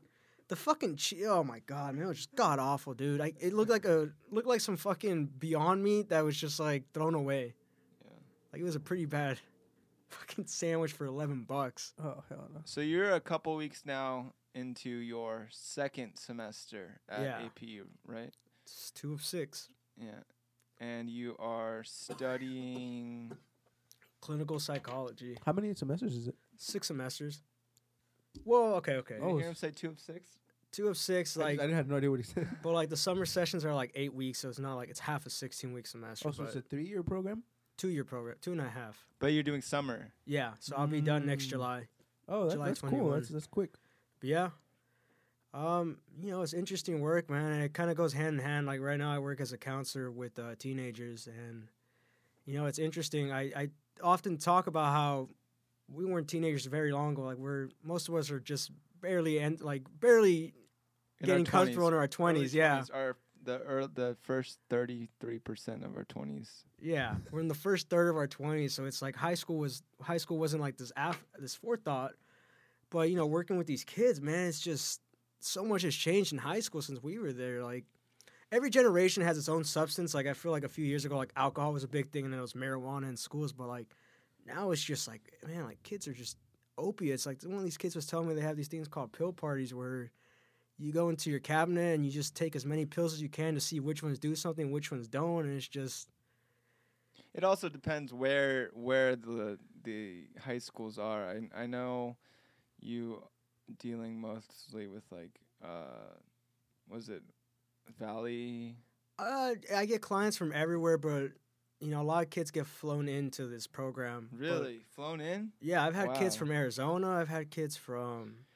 [0.49, 3.19] the fucking che- oh my god, man, it was just god awful, dude.
[3.21, 6.85] Like it looked like a looked like some fucking Beyond Meat that was just like
[6.93, 7.55] thrown away.
[8.05, 8.11] Yeah.
[8.53, 9.39] Like it was a pretty bad
[10.09, 11.95] fucking sandwich for eleven bucks.
[12.03, 12.61] Oh hell no.
[12.65, 17.41] So you're a couple weeks now into your second semester at Yeah.
[17.43, 18.33] APU, right?
[18.65, 19.69] It's two of six.
[20.01, 20.21] Yeah.
[20.79, 23.33] And you are studying
[24.21, 26.35] Clinical psychology, How many semesters is it?
[26.57, 27.43] six semesters.
[28.45, 29.15] Whoa, okay, okay.
[29.15, 30.31] Did Oh, you s- hear him say two of six?
[30.73, 32.49] Two of six, I, like, just- I didn't have no idea what he said.
[32.63, 35.25] but like the summer sessions are like eight weeks, so it's not like it's half
[35.27, 36.29] a sixteen week semester.
[36.29, 37.45] Oh, so but it's a three-year program.
[37.79, 39.07] two year program, two and a half.
[39.21, 40.13] But you're doing summer.
[40.27, 41.51] Yeah, so I'll be done next Mm.
[41.51, 41.89] July.
[42.29, 42.91] Oh, that, July that's cool.
[42.91, 43.13] 21.
[43.21, 43.71] That's that's quick.
[44.21, 44.51] But yeah,
[45.57, 48.67] um, you know, it's interesting work, man, and it kind of goes hand in hand.
[48.67, 51.69] Like right now, I work as a counselor with uh, teenagers, and
[52.45, 53.33] you know, it's interesting.
[53.33, 53.69] I I
[54.03, 55.29] often talk about how
[55.89, 57.23] we weren't teenagers very long ago.
[57.23, 60.53] Like we're most of us are just barely and like barely
[61.21, 61.93] In getting our comfortable 20s.
[61.93, 62.55] in our twenties.
[62.55, 66.51] Yeah, 20s Are the ear the first thirty three percent of our twenties.
[66.81, 69.83] Yeah, we're in the first third of our twenties, so it's like high school was
[70.03, 72.13] high school wasn't like this af- this forethought,
[72.91, 75.01] but you know, working with these kids, man, it's just
[75.47, 77.63] so much has changed in high school since we were there.
[77.63, 77.85] Like
[78.53, 80.15] every generation has its own substance.
[80.15, 82.33] Like I feel like a few years ago, like alcohol was a big thing, and
[82.33, 83.53] then it was marijuana in schools.
[83.53, 83.89] But like
[84.47, 86.37] now, it's just like man, like kids are just
[86.79, 87.27] opiates.
[87.27, 89.75] Like one of these kids was telling me they have these things called pill parties
[89.75, 90.11] where
[90.79, 93.55] you go into your cabinet and you just take as many pills as you can
[93.55, 96.11] to see which ones do something, which ones don't, and it's just
[97.35, 101.29] It also depends where where the the high schools are.
[101.29, 102.17] I I know
[102.81, 103.23] you
[103.79, 106.15] dealing mostly with like uh
[106.89, 107.23] was it
[107.99, 108.77] Valley
[109.19, 111.31] Uh, I get clients from everywhere, but
[111.81, 114.29] you know, a lot of kids get flown into this program.
[114.33, 115.53] but- really flown in?
[115.61, 117.11] yeah, I've had kids from Arizona.
[117.11, 118.47] I've had kids from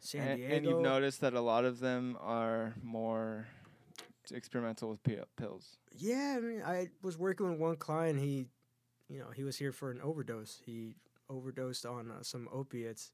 [0.00, 0.54] San and, Diego.
[0.56, 3.46] and you've noticed that a lot of them are more
[4.32, 5.76] experimental with pi- pills.
[5.92, 8.18] Yeah, I mean, I was working with one client.
[8.20, 8.46] He,
[9.08, 10.60] you know, he was here for an overdose.
[10.64, 10.94] He
[11.28, 13.12] overdosed on uh, some opiates,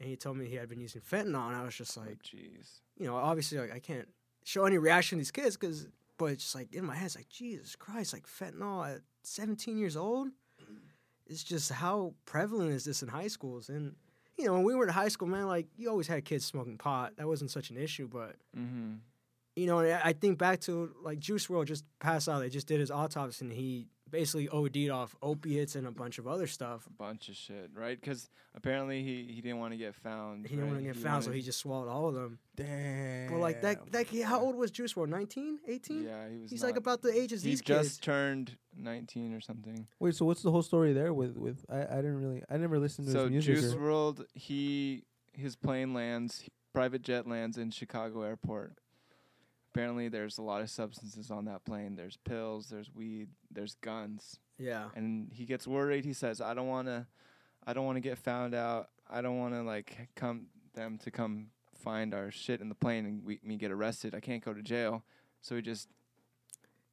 [0.00, 1.46] and he told me he had been using fentanyl.
[1.48, 2.80] And I was just Like, like, jeez.
[2.98, 4.08] you know, obviously, like I can't
[4.44, 5.86] show any reaction to these kids because,
[6.18, 9.78] but it's just like in my head, it's like Jesus Christ, like fentanyl at 17
[9.78, 10.28] years old.
[11.26, 13.68] It's just how prevalent is this in high schools?
[13.70, 13.94] And
[14.36, 16.76] you know, when we were in high school, man, like you always had kids smoking
[16.76, 17.14] pot.
[17.16, 18.94] That wasn't such an issue, but Mm-hmm.
[19.56, 22.40] you know, I I think back to like Juice WRLD just passed out.
[22.40, 26.28] They just did his autopsy, and he basically OD'd off opiates and a bunch of
[26.28, 26.86] other stuff.
[26.86, 28.00] A bunch of shit, right?
[28.00, 30.46] Because apparently he, he didn't want to get found.
[30.46, 32.38] He didn't want to get found, so he just swallowed all of them.
[32.54, 33.32] Damn.
[33.32, 35.08] But like that, that kid, how old was Juice WRLD?
[35.08, 36.04] 19, 18?
[36.04, 36.50] Yeah, he was.
[36.52, 37.78] He's like about the age as He these kids.
[37.80, 39.88] He just turned nineteen or something.
[39.98, 42.78] Wait, so what's the whole story there with with I, I didn't really I never
[42.78, 43.54] listened to So his music.
[43.56, 48.74] Juice or- World, he his plane lands, private jet lands in Chicago Airport.
[49.74, 51.96] Apparently, there's a lot of substances on that plane.
[51.96, 54.90] There's pills, there's weed, there's guns, Yeah.
[54.94, 56.04] and he gets worried.
[56.04, 57.08] He says, "I don't want to,
[57.66, 58.90] I don't want to get found out.
[59.10, 63.04] I don't want to like come them to come find our shit in the plane
[63.04, 64.14] and we, me get arrested.
[64.14, 65.02] I can't go to jail."
[65.40, 65.88] So he just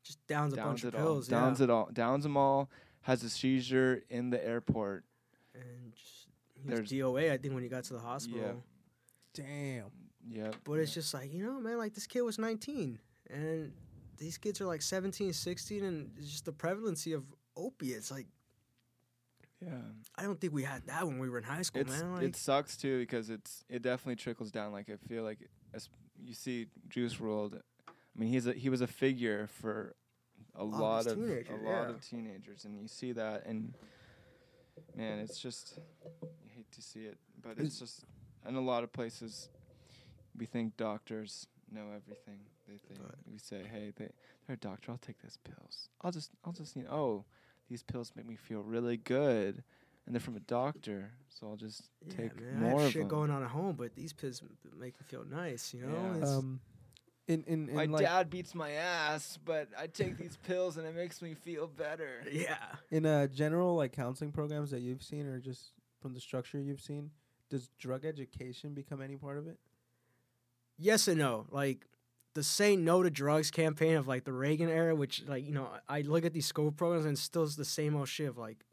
[0.03, 1.27] Just downs a bunch of it all, pills.
[1.27, 1.65] downs yeah.
[1.65, 2.71] it all, downs them all.
[3.01, 5.05] Has a seizure in the airport.
[5.53, 8.63] And just, he was There's- DOA, I think, when he got to the hospital.
[9.35, 9.91] Damn.
[10.29, 10.55] Yep.
[10.63, 12.99] But it's just like, you know, man, like this kid was 19.
[13.29, 13.71] And
[14.17, 15.83] these kids are like 17, 16.
[15.83, 17.23] And it's just the prevalency of
[17.55, 18.11] opiates.
[18.11, 18.27] Like,
[19.63, 19.73] yeah.
[20.15, 22.13] I don't think we had that when we were in high school, It's man.
[22.13, 24.71] Like, it sucks too because it's it definitely trickles down.
[24.71, 25.37] Like I feel like
[25.73, 25.87] as
[26.23, 27.61] you see Juice WRLD.
[27.87, 29.95] I mean, he's a he was a figure for
[30.55, 33.45] a Lot of lot these of teenagers, a lot of teenagers, and you see that,
[33.45, 33.73] and
[34.95, 35.79] man, it's just
[36.21, 38.03] you hate to see it, but it's just
[38.47, 39.49] in a lot of places
[40.37, 42.39] we think doctors know everything.
[42.67, 43.15] They think Right.
[43.31, 44.09] we say, hey, they,
[44.47, 44.91] they're a doctor.
[44.91, 45.89] I'll take these pills.
[46.01, 47.25] I'll just I'll just you know, oh,
[47.69, 49.63] these pills make me feel really good,
[50.05, 52.91] and they're from a doctor, so I'll just Yeah, take man, I more have of
[52.91, 53.09] shit them.
[53.09, 54.41] going on at home, but these pills
[54.77, 55.73] make me feel nice.
[55.73, 56.27] You know, Yeah.
[56.37, 56.59] Um,
[57.27, 60.85] in in, in My like dad beats my ass, but I take these pills and
[60.87, 62.23] it makes me feel better.
[62.31, 62.57] yeah.
[62.89, 66.81] in uh general like counseling programs that you've seen or just from the structure you've
[66.81, 67.11] seen,
[67.49, 69.57] does drug education become any part of it?
[70.81, 71.45] Yes and no.
[71.51, 71.85] Like
[72.33, 75.69] the say no to drugs campaign of like the Reagan era, which like you know
[75.87, 78.65] I look at these school programs and it's still the same old shit of like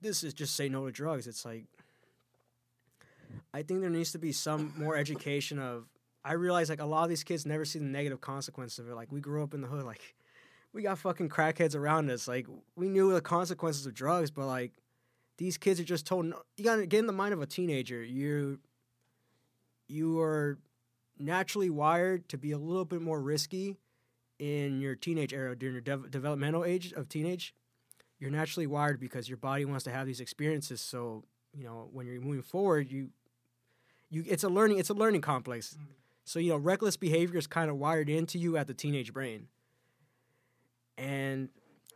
[0.00, 1.26] this is just say no to drugs.
[1.26, 1.64] It's like
[3.52, 5.86] I think there needs to be some more education of.
[6.24, 8.94] I realize like a lot of these kids never see the negative consequences of it.
[8.94, 10.14] Like we grew up in the hood, like
[10.72, 12.28] we got fucking crackheads around us.
[12.28, 14.72] Like we knew the consequences of drugs, but like
[15.38, 18.02] these kids are just told no, you gotta get in the mind of a teenager.
[18.02, 18.58] You
[19.88, 20.58] you are
[21.18, 23.76] naturally wired to be a little bit more risky
[24.38, 27.54] in your teenage era during your dev- developmental age of teenage.
[28.18, 30.80] You're naturally wired because your body wants to have these experiences.
[30.80, 33.10] So you know when you're moving forward, you
[34.10, 35.74] you it's a learning it's a learning complex.
[35.74, 35.84] Mm-hmm.
[36.24, 39.48] So you know reckless behavior is kind of wired into you at the teenage brain,
[40.98, 41.48] and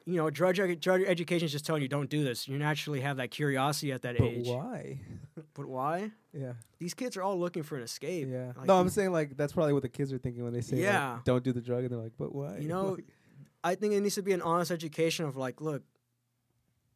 [0.07, 2.49] you know drug, drug education is just telling you don't do this.
[2.49, 4.47] You naturally have that curiosity at that But age.
[4.47, 5.01] why?
[5.55, 6.11] But why?
[6.33, 6.53] Yeah.
[6.79, 8.29] These kids are all looking for an escape.
[8.31, 8.53] Yeah.
[8.57, 10.77] Like, no, I'm saying like that's probably what the kids are thinking when they say
[10.77, 11.15] Yeah.
[11.15, 12.59] like, don't do the drug and they're like, but why?
[12.59, 12.97] You know,
[13.65, 15.83] I think it needs to be an honest education of like, look,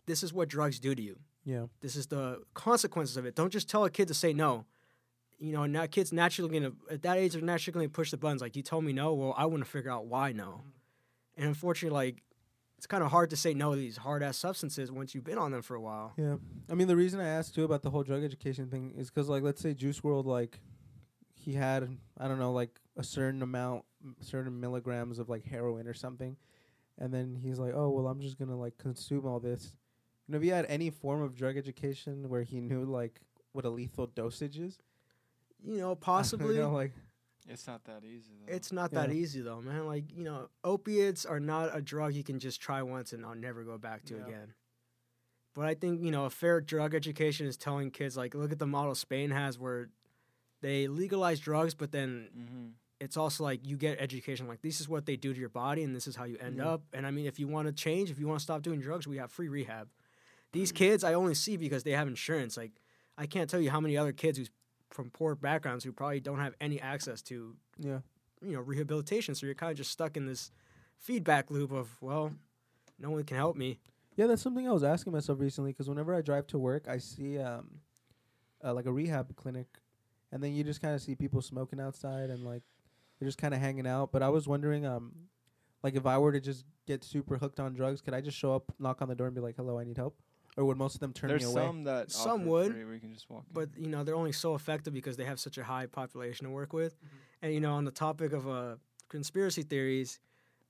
[0.07, 1.19] this is what drugs do to you.
[1.45, 1.67] yeah.
[1.81, 3.35] This is the consequences of it.
[3.35, 4.67] Don't just tell a kid to say no.
[5.39, 8.41] You know, now kids naturally gonna at that age they're naturally gonna push the buttons.
[8.41, 10.63] Like you told me no, well I want to figure out why no.
[11.37, 12.23] And unfortunately, like
[12.85, 15.39] it's kind of hard to say no to these hard ass substances once you've been
[15.39, 16.13] on them for a while.
[16.19, 16.37] Yeah,
[16.71, 19.27] I mean the reason I asked too about the whole drug education thing is because
[19.27, 20.61] like let's say Juice WRLD like
[21.33, 23.87] he had I don't know like a certain amount,
[24.21, 26.37] certain milligrams of like heroin or something,
[26.99, 29.73] and then he's like, oh well, I'm just gonna like consume all this.
[30.29, 33.19] You know, if he had any form of drug education where he knew like
[33.53, 34.79] what a lethal dosage is,
[35.65, 36.93] You know, you possibly know, like
[37.49, 38.55] It's not that easy though.
[38.55, 39.87] it's not that easy though, man.
[39.87, 43.35] Like you know, opiates are not a drug you can just try once and I'll
[43.35, 44.27] never go back to Yeah.
[44.27, 44.55] again.
[45.55, 48.59] But I think you know a fair drug education is telling kids like, look at
[48.59, 49.91] the model Spain has where
[50.63, 52.67] they legalize drugs, but then mm-hmm.
[52.99, 55.83] it's also like you get education like this is what they do to your body
[55.83, 56.71] and this is how you end Yeah.
[56.71, 56.83] up.
[56.95, 59.07] And I mean, if you want to change, if you want to stop doing drugs,
[59.07, 59.89] we have free rehab.
[60.53, 62.57] These kids I only see because they have insurance.
[62.57, 62.73] Like
[63.19, 64.51] I can't tell you how many other kids who's
[64.95, 67.99] from poor backgrounds who probably don't have any access to yeah,
[68.41, 70.51] you know rehabilitation so you're kind of just stuck in this
[70.97, 72.33] feedback loop of well
[72.99, 73.79] no one can help me
[74.17, 74.27] yeah.
[74.27, 77.39] That's something I was asking myself recently because whenever I drive to work, I see
[77.39, 77.81] um,
[78.63, 79.67] uh, like a rehab clinic,
[80.33, 82.63] and then you just kind of see people smoking outside and like
[83.19, 84.13] they're just kind of hanging out.
[84.13, 85.13] But I was wondering, um,
[85.83, 88.55] like if I were to just get super hooked on drugs, could I just show
[88.55, 90.17] up, knock on the door, and be like, "Hello, I need help,"
[90.57, 91.67] or would most of them turn There's me away?
[91.67, 93.45] some that Some would, free where you can just walk.
[93.49, 93.53] in.
[93.55, 96.51] but you know they're only so effective because they have such a high population to
[96.53, 96.97] work with
[97.43, 98.77] and you know on the topic of uh,
[99.09, 100.21] conspiracy theories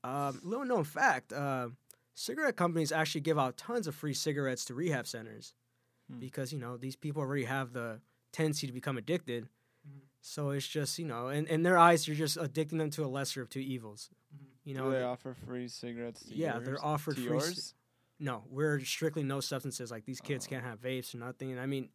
[0.03, 1.69] um, little known fact uh,
[2.15, 5.55] cigarette companies actually give out tons of free cigarettes to rehab centers
[6.11, 6.19] Hmm.
[6.19, 7.99] because you know these people already have the
[8.31, 9.49] tendency to become addicted
[10.21, 13.07] so it's just you know in, in their eyes you're just addicting them to a
[13.09, 14.11] lesser of two evils
[14.65, 16.23] you know do they th- offer free cigarettes?
[16.25, 16.65] To Yeah, yours?
[16.67, 17.75] they're offered to free c- yours.
[18.21, 19.91] No, we're strictly no substances.
[19.91, 20.51] Like these kids Oh.
[20.51, 21.51] can't have vapes or nothing.
[21.53, 21.89] And I mean,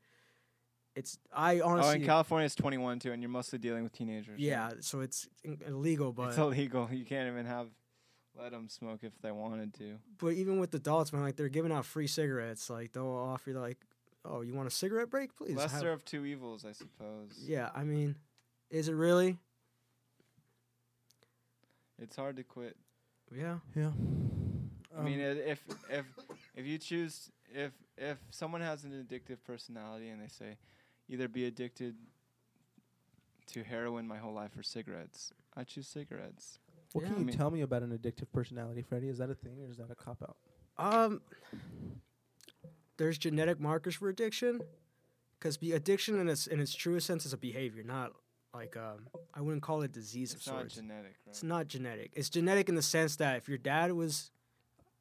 [0.96, 1.92] it's I honestly.
[1.92, 4.30] Oh, in California it's 21 too, and you're mostly dealing with teenagers.
[4.32, 4.40] right?
[4.40, 4.72] yeah.
[4.82, 5.28] So it's
[5.66, 6.90] illegal, but it's illegal.
[6.92, 7.68] You can't even have
[8.38, 9.98] let them smoke if they wanted to.
[10.18, 12.70] but even with adults, man, like they're giving out free cigarettes.
[12.70, 13.78] Like they'll offer you like,
[14.26, 15.60] oh, you want a cigarette break, please?
[15.60, 17.32] have-" Lesser of two evils, I suppose.
[17.46, 18.16] Yeah, I mean,
[18.70, 19.38] is it really?
[22.02, 22.78] It's hard to quit.
[23.36, 23.60] Yeah.
[23.76, 23.92] yeah.
[24.98, 26.06] I mean, Um, if if
[26.56, 30.58] if you choose if if someone has an addictive personality and they say
[31.08, 31.96] either be addicted
[33.48, 36.60] to heroin my whole life or cigarettes, I choose cigarettes.
[36.94, 37.08] what yeah.
[37.08, 39.10] can I you mean- tell me about an addictive personality, Freddie?
[39.10, 40.38] Is that a thing or is that a cop out?
[40.78, 41.22] Um,
[42.98, 44.62] there's genetic markers for addiction,
[45.38, 48.14] because be addiction in its in its truest sense is a behavior, not
[48.54, 49.08] like um.
[49.34, 50.76] I wouldn't call it disease It's of not sorts.
[50.76, 51.28] genetic, right?
[51.28, 52.12] It's not genetic.
[52.16, 54.32] It's genetic in the sense that if your dad was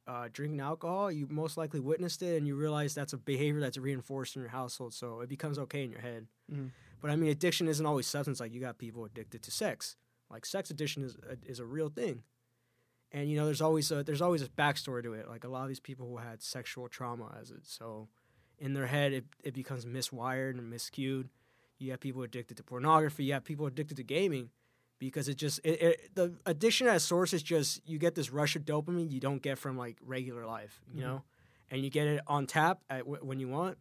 [0.09, 3.77] uh, drinking alcohol, you most likely witnessed it and you realize that's a behavior that's
[3.77, 6.25] reinforced in your household, so it becomes okay in your head.
[6.51, 6.71] Mhm.
[6.99, 8.39] But I mean, addiction isn't always substance.
[8.39, 9.95] Like you got people addicted to sex.
[10.31, 12.23] Like sex addiction is a, is a real thing.
[13.11, 15.27] And you know, there's always a, there's always a backstory to it.
[15.29, 18.07] Like a lot of these people who had sexual trauma as it, so
[18.57, 21.27] in their head it, it becomes miswired and miscued.
[21.77, 23.25] You have people addicted to pornography.
[23.25, 24.49] You have people addicted to gaming
[24.99, 28.55] because it just it, it, the addiction at source is just you get this rush
[28.55, 31.05] of dopamine you don't get from like regular life, you Mhm.
[31.07, 31.23] know,
[31.71, 33.77] and you get it on tap at w- when you want.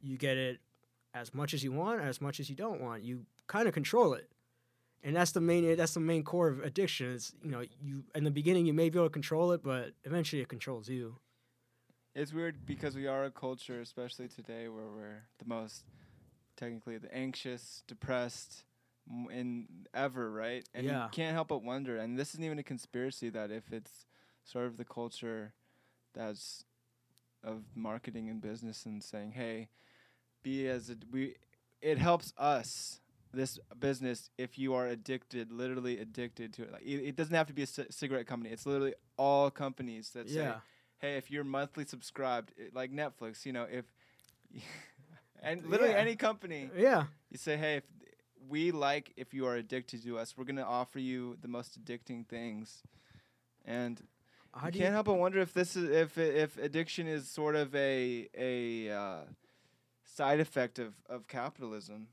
[0.00, 0.60] You get it
[1.14, 3.02] as much as you want, as much as you don't want.
[3.02, 4.30] You kind of control it,
[5.02, 7.06] and that's the main that's the main core of addiction.
[7.10, 9.92] Is you know you in the beginning you may be able to control it, but
[10.04, 11.18] eventually it controls you.
[12.14, 15.84] It's weird because we are a culture, especially today, where we're the most
[16.56, 18.62] technically the anxious, depressed
[19.30, 20.66] in ever, right?
[20.74, 21.04] And Yeah.
[21.04, 21.96] you can't help but wonder.
[21.96, 24.06] And this isn't even a conspiracy that if it's
[24.44, 25.52] sort of the culture
[26.14, 26.64] that's
[27.42, 29.68] of marketing and business and saying, "Hey,
[30.42, 31.34] be as a, we,"
[31.82, 33.00] it helps us.
[33.32, 37.48] This business, if you are addicted, literally addicted to it, like it, it doesn't have
[37.48, 38.52] to be a c- cigarette company.
[38.52, 40.34] It's literally all companies that say,
[40.98, 43.84] hey, if you're monthly subscribed, it, like Netflix, you know, if
[45.42, 45.98] and literally Yeah.
[45.98, 47.84] any company, yeah, you say, hey, if
[48.48, 52.26] we like if you are addicted to us, we're gonna offer you the most addicting
[52.26, 52.82] things,
[53.64, 54.00] and
[54.64, 58.28] you can't help but wonder if this is if if addiction is sort of a
[58.36, 59.18] a uh,
[60.04, 62.08] side effect of of capitalism.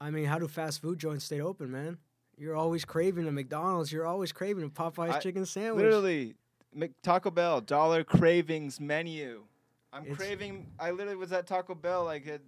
[0.00, 1.98] I mean, how do fast food joints stay open, man?
[2.36, 3.92] You're always craving a McDonald's.
[3.92, 5.84] You're always craving a Popeye's I- chicken sandwich.
[5.84, 6.34] Literally,
[6.74, 9.44] Mc- Taco Bell dollar cravings menu.
[9.92, 10.66] I'm It's- craving.
[10.80, 12.38] I literally was at Taco Bell like uh,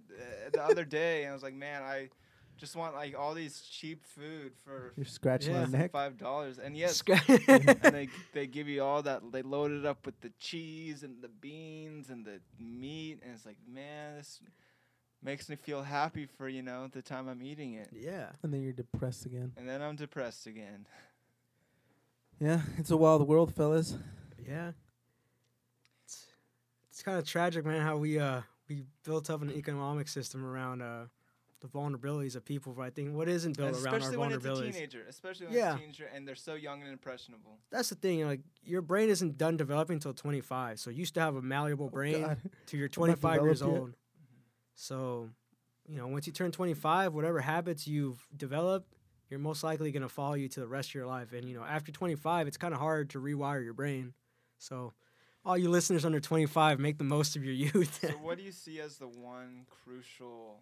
[0.51, 2.09] the other day, and I was like, man, I
[2.57, 5.65] just want like all these cheap food for You're scratching Yeah.
[5.65, 5.91] my neck.
[5.91, 6.57] five dollars.
[6.59, 9.31] And yes, Sc- and they they give you all that.
[9.31, 13.45] They load it up with the cheese and the beans and the meat, and it's
[13.45, 14.39] like, man, this
[15.23, 18.29] makes me feel happy for you know the time I'm eating it, yeah.
[18.43, 19.51] And then you're depressed again.
[19.57, 20.85] and then I'm depressed again.
[22.39, 23.97] Yeah, it's a wild world, fellas.
[24.47, 24.71] Yeah.
[26.05, 26.25] It's,
[26.91, 30.81] it's kind of tragic, man, how we uh we built up an economic system around
[30.81, 31.05] uh
[31.59, 32.73] the vulnerabilities of people.
[32.73, 34.73] But I think what isn't built around our especially when it's a vulnerabilities.
[34.73, 35.67] teenager, especially when Yeah.
[35.73, 37.57] it's a teenager and they're so young and impressionable.
[37.71, 38.25] That's the thing.
[38.25, 40.79] Like your brain isn't done developing until 25.
[40.79, 42.37] So you used to have a malleable oh, brain God.
[42.67, 43.67] to your I'm 25 years yet.
[43.67, 43.93] old.
[44.75, 45.29] So,
[45.87, 48.93] you know, once you turn 25, whatever habits you've developed,
[49.29, 51.33] you're most likely going to follow you to the rest of your life.
[51.33, 54.13] And, you know, after 25, it's kind of hard to rewire your brain.
[54.59, 54.93] So,
[55.43, 57.99] all you listeners under 25, make the most of your youth.
[58.01, 60.61] so, what do you see as the one crucial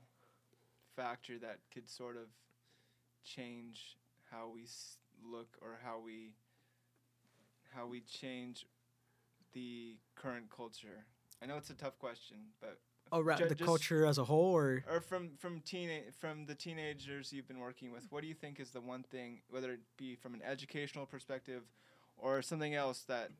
[0.95, 2.27] factor that could sort of
[3.23, 3.97] change
[4.31, 4.65] how we
[5.23, 6.31] look or how we
[7.75, 8.65] how we change
[9.53, 11.05] the current culture?
[11.41, 12.79] I know it's a tough question, but
[13.11, 16.55] oh, Around ju- the culture as a whole, or or from from teen from the
[16.55, 19.81] teenagers you've been working with, what do you think is the one thing, whether it
[19.97, 21.63] be from an educational perspective
[22.17, 23.31] or something else that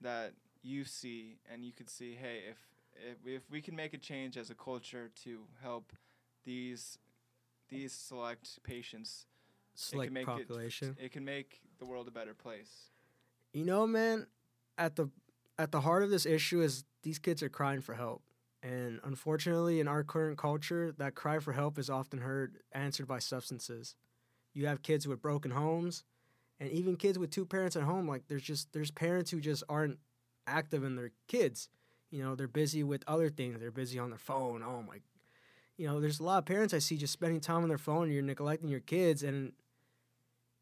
[0.00, 2.56] that you see and you could see, hey, if
[3.10, 5.92] if if we can make a change as a culture to help
[6.48, 6.98] these
[7.68, 9.26] these select patients,
[9.74, 10.96] it select can make population.
[10.98, 12.90] it, it can make the world a better place.
[13.52, 14.26] You know, man,
[14.78, 15.10] at the
[15.58, 18.22] at the heart of this issue is these kids are crying for help.
[18.62, 23.18] And unfortunately, in our current culture, that cry for help is often heard answered by
[23.18, 23.94] substances.
[24.54, 26.02] You have kids with broken homes,
[26.58, 28.08] and even kids with two parents at home.
[28.08, 29.98] Like there's just there's parents who just aren't
[30.46, 31.68] active in their kids.
[32.10, 33.60] You know, they're busy with other things.
[33.60, 34.62] They're busy on their phone.
[34.62, 35.00] Oh my,
[35.78, 38.10] you know, there's a lot of parents I see just spending time on their phone.
[38.10, 39.52] You're neglecting your kids, and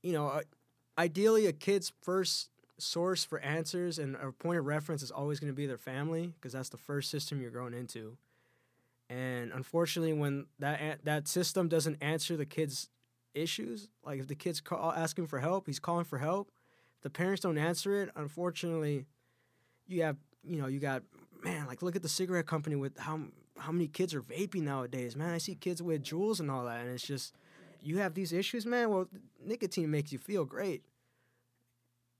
[0.03, 0.43] you know, uh,
[0.97, 5.51] ideally, a kid's first source for answers and a point of reference is always going
[5.51, 8.19] to be their family because that's the first system you're growing into.
[9.09, 12.91] And unfortunately, when that that system doesn't answer the kid's
[13.35, 16.51] issues, like if the kid's call, asking for help, he's calling for help.
[16.99, 19.07] If the parents don't answer it, unfortunately,
[19.89, 21.03] you have you know you got
[21.43, 23.21] man like look at the cigarette company with how
[23.59, 25.17] how many kids are vaping nowadays.
[25.17, 27.35] Man, I see kids with Juuls and all that, and it's just
[27.81, 28.91] you have these issues, man.
[28.91, 29.09] Well,
[29.45, 30.83] nicotine makes you feel great.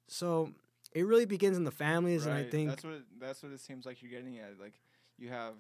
[0.09, 0.51] So
[0.93, 3.61] it really begins in the families, and I think that's what it, that's what it
[3.61, 4.59] seems like you're getting at.
[4.61, 4.75] Like
[5.19, 5.55] you have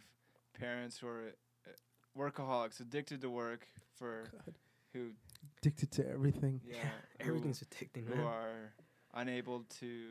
[0.58, 1.22] parents who are
[1.66, 1.70] uh,
[2.18, 3.66] workaholics, addicted to work
[3.98, 4.54] for God.
[4.92, 5.10] who
[5.58, 6.60] Addicted to everything.
[6.64, 6.76] yeah,
[7.20, 8.24] who- everything's addicting, who man.
[8.24, 8.72] are
[9.14, 10.04] unable to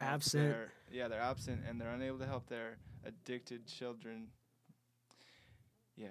[0.00, 0.50] help Absent.
[0.50, 4.28] their- yeah, they're absent and they're unable to help their addicted children.
[5.96, 6.08] Yeah,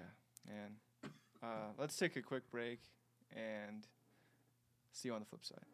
[0.47, 0.75] and
[1.43, 2.79] uh, let's take a quick break
[3.35, 3.85] and
[4.91, 5.65] see you on the flip side.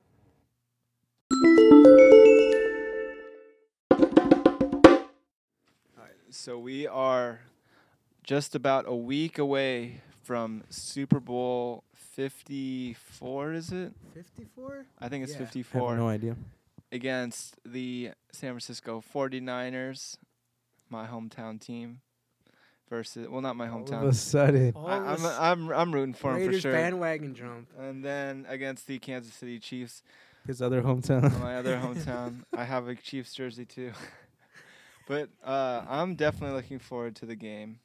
[5.97, 7.41] Alright, so we are
[8.23, 13.93] just about a week away from Super Bowl 54, is it?
[14.13, 14.85] 54?
[14.99, 15.37] I think it's Yeah.
[15.37, 16.35] I have 54 no idea.
[16.91, 20.17] against the San Francisco 49ers,
[20.89, 22.01] my hometown team.
[22.89, 23.73] Versus, well, not my hometown.
[23.73, 24.09] All of hometown.
[24.09, 26.71] a sudden, I, I'm, I'm I'm rooting for him for Raiders sure.
[26.71, 27.67] bandwagon jump.
[27.77, 30.03] And then against the Kansas City Chiefs,
[30.45, 31.37] his other hometown.
[31.41, 32.43] my other hometown.
[32.55, 33.91] I have a Chiefs jersey too.
[35.07, 37.79] but uh, I'm definitely looking forward to the game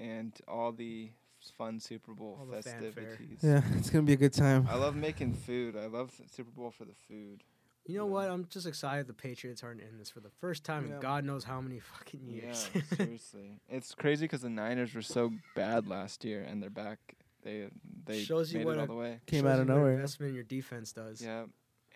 [0.00, 1.10] and all the
[1.56, 2.90] fun Super Bowl All the fanfare.
[2.92, 3.38] festivities.
[3.42, 4.66] yeah, it's gonna be a good time.
[4.68, 5.76] I love making food.
[5.76, 7.44] I love Super Bowl for the food.
[7.88, 8.12] You know Yeah.
[8.12, 8.30] what?
[8.30, 10.94] I'm just excited the Patriots aren't in this for the first time Yeah.
[10.96, 12.70] in God knows how many fucking years.
[12.74, 13.60] Yeah, seriously.
[13.68, 16.98] It's crazy because the Niners were so bad last year and they're back.
[17.42, 17.68] They
[18.04, 19.20] they Shows you made what it all the way.
[19.26, 19.92] Came Shows out of you nowhere.
[19.94, 21.22] Investment in your defense does.
[21.22, 21.46] Yeah,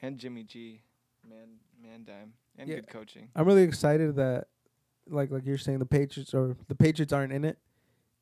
[0.01, 0.81] and Jimmy G,
[1.29, 2.77] man, man, dime, and Yeah.
[2.77, 3.29] good coaching.
[3.37, 4.49] I'm really excited that,
[5.09, 7.59] like like you're saying, the Patriots or the Patriots aren't in it,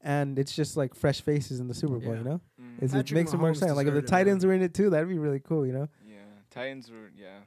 [0.00, 2.14] and it's just like fresh faces in the Super Bowl.
[2.14, 2.18] Yeah.
[2.18, 2.82] You know, Mm.
[2.82, 3.76] It Patrick makes it more Mahomes exciting.
[3.76, 4.16] Like if the deserved it.
[4.24, 5.66] Titans were in it too, that'd be really cool.
[5.66, 6.16] You know, Yeah,
[6.50, 7.40] Titans were yeah,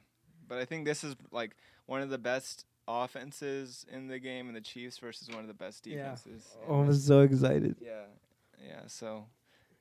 [0.54, 4.56] but I think this is like one of the best offenses in the game, and
[4.56, 6.44] the Chiefs versus one of the best defenses.
[6.62, 7.76] in oh, I'm so excited.
[7.80, 8.04] yeah,
[8.64, 8.80] yeah.
[8.86, 9.26] So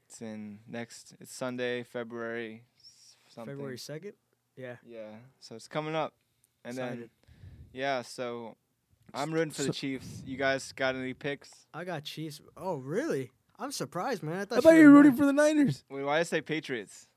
[0.08, 1.16] it's in next.
[1.20, 2.64] It's Sunday, February
[3.28, 3.54] something.
[3.56, 4.14] February 2nd?
[4.56, 4.76] Yeah.
[4.88, 5.10] Yeah,
[5.40, 6.14] so it's coming up,
[6.64, 7.10] and then
[7.72, 8.02] yeah.
[8.04, 8.56] So
[9.14, 10.22] I'm rooting for the Chiefs.
[10.26, 11.50] You guys got any picks?
[11.74, 12.42] I got Chiefs.
[12.56, 13.32] Oh, really?
[13.60, 14.38] I'm surprised, man.
[14.38, 15.84] I I thought, thought you were rooting for the Niners.
[15.90, 17.08] Wait, why did I say Patriots?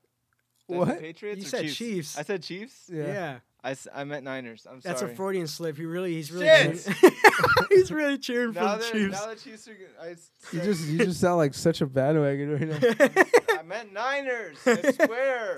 [0.67, 0.99] Did I say What?
[0.99, 1.75] Patriots You or said Chiefs?
[1.77, 2.17] Chiefs.
[2.17, 2.89] I said Chiefs.
[2.91, 3.39] Yeah.
[3.63, 4.65] I, s- I meant Niners.
[4.69, 5.11] I'm That's sorry.
[5.11, 5.77] a Freudian slip.
[5.77, 6.83] He really, he's really, Shit!
[7.01, 7.15] cheering-
[7.69, 9.11] he's really cheering for the that Chiefs.
[9.19, 10.17] now the Chiefs are good.
[10.53, 12.67] You just you just sound like such a bandwagon right
[12.99, 13.23] now.
[13.59, 14.57] I meant Niners.
[14.65, 15.57] I swear.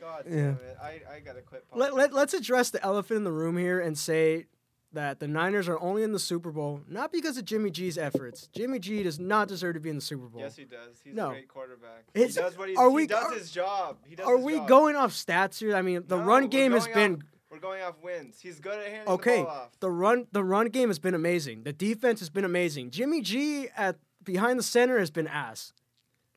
[0.00, 0.48] God damn Yeah.
[0.50, 0.76] it.
[0.82, 1.64] I, I gotta quit.
[1.74, 4.46] let, let, let's address the elephant in the room here and say
[4.92, 8.48] that the Niners are only in the Super Bowl not because of Jimmy G's efforts.
[8.54, 10.40] Jimmy G does not deserve to be in the Super Bowl.
[10.40, 11.00] Yes, he does.
[11.02, 11.28] He's No.
[11.28, 12.04] a great quarterback.
[12.14, 13.98] It's- he does what he, are he we- does are- his job.
[14.06, 14.68] He does are his we job.
[14.68, 15.74] going off stats here?
[15.74, 18.40] I mean, the No, run game has going been We're going off wins.
[18.40, 19.38] He's good at handing okay.
[19.38, 19.80] the ball off.
[19.80, 21.64] The run the run game has been amazing.
[21.64, 22.90] The defense has been amazing.
[22.90, 25.72] Jimmy G at behind the center has been ass.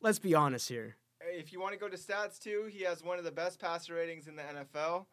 [0.01, 0.97] Let's be honest here.
[1.27, 3.93] if you want to go to stats too, he has one of the best passer
[3.95, 5.05] ratings in the NFL,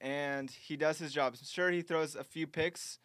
[0.00, 1.36] and he does his job.
[1.36, 2.98] Sure, he throws a few picks.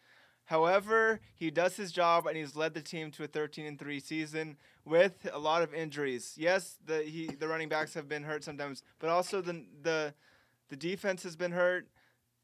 [0.46, 3.98] However, he does his job, and he's led the team to a 13 and three
[3.98, 6.34] season with a lot of injuries.
[6.36, 10.14] Yes, the he the running backs have been hurt sometimes, but also the the
[10.68, 11.88] the defense has been hurt.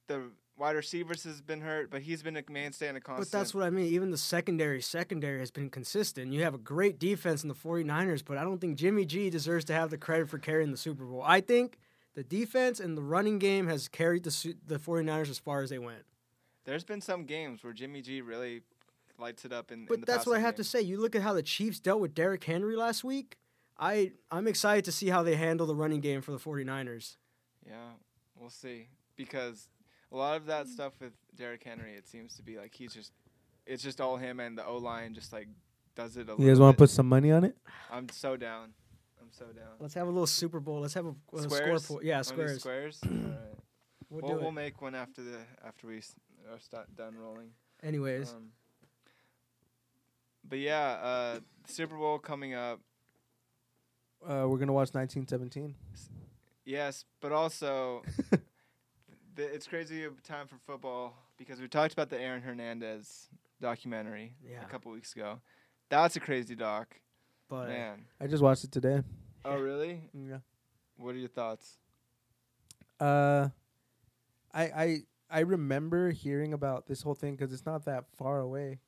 [0.07, 3.31] The wide receivers has been hurt, but he's been a mainstay and a constant.
[3.31, 3.87] But that's what I mean.
[3.87, 6.33] Even the secondary, secondary has been consistent.
[6.33, 9.65] You have a great defense in the 49ers, but I don't think Jimmy G deserves
[9.67, 11.23] to have the credit for carrying the Super Bowl.
[11.25, 11.79] I think
[12.15, 15.79] the defense and the running game has carried the the 49ers as far as they
[15.79, 16.05] went.
[16.65, 18.63] There's been some games where Jimmy G really
[19.19, 19.81] lights it up in.
[19.81, 20.65] in But the that's what I have game.
[20.65, 20.81] to say.
[20.83, 23.37] You look at how the Chiefs dealt with Derrick Henry last week.
[23.79, 27.17] I I'm excited to see how they handle the running game for the 49ers.
[27.67, 27.75] Yeah,
[28.39, 28.89] we'll see.
[29.17, 29.69] Because
[30.13, 33.13] a lot of that stuff with Derrick Henry, it seems to be like he's just,
[33.67, 35.49] it's just all him and the O line just like
[35.95, 37.57] does it a You little guys want to put some money on it?
[37.91, 38.75] I'm so down.
[39.31, 39.69] I'm so down.
[39.79, 40.81] Let's have a little Super Bowl.
[40.81, 41.87] Let's have a, a score Squares?
[41.87, 42.01] pool.
[42.03, 42.61] Yeah, Wanna squares.
[42.61, 43.01] Squares.
[43.05, 43.37] all right.
[44.09, 45.99] We'll We'll, we'll make one after the after we
[46.51, 47.51] are start done rolling.
[47.83, 48.49] Anyways, Um,
[50.49, 52.81] but yeah, uh, Super Bowl coming up.
[54.23, 55.75] Uh, we're gonna watch 1917.
[56.65, 58.03] Yes, but also
[59.35, 63.29] the, it's crazy time for football because we talked about the Aaron Hernandez
[63.61, 64.63] documentary Yeah.
[64.63, 65.41] a couple weeks ago.
[65.89, 66.97] That's a crazy doc,
[67.51, 68.07] but man.
[68.21, 69.03] I just watched it today.
[69.45, 70.01] Oh, really?
[70.15, 70.39] Yeah.
[70.97, 71.77] What are your thoughts?
[72.99, 73.49] Uh,
[74.53, 74.99] I I
[75.31, 78.79] I remember hearing about this whole thing because it's not that far away.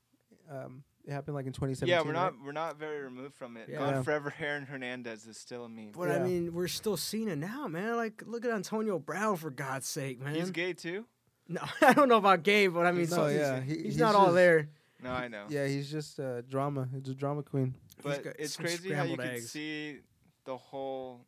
[0.51, 1.89] Um, it happened like in 2017.
[1.89, 2.33] Yeah, we're right?
[2.33, 3.69] not we're not very removed from it.
[3.69, 3.79] Yeah.
[3.79, 4.03] Gone Yeah.
[4.03, 4.33] forever.
[4.39, 5.93] Aaron Hernandez is still a meme.
[5.97, 7.97] But I mean, we're still seeing it now, man.
[7.97, 10.35] Like, look at Antonio Brown for God's sake, man.
[10.35, 11.07] He's gay too.
[11.49, 13.93] no, I don't know about gay, but I mean, No, so yeah, he's, he- he's
[13.95, 14.69] he's not all there.
[15.03, 15.47] No, I know.
[15.49, 16.89] Yeah, he's just uh, drama.
[16.95, 17.75] He's a drama queen.
[18.03, 19.99] But got it's crazy how you scrambled can see
[20.45, 21.27] the whole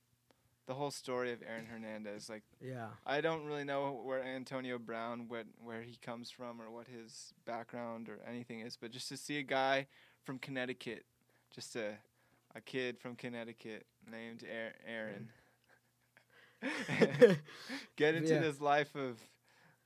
[0.67, 2.29] the whole story of Aaron Hernandez.
[2.29, 6.71] Like Yeah, I don't really know where Antonio Brown, what where he comes from, or
[6.71, 8.77] what his background or anything is.
[8.77, 9.87] But just to see a guy
[10.25, 11.05] from Connecticut,
[11.55, 11.95] just a
[12.55, 14.45] a kid from Connecticut named
[14.87, 15.29] Aaron,
[16.63, 17.37] mm.
[17.97, 18.41] get into Yeah.
[18.41, 19.21] this life of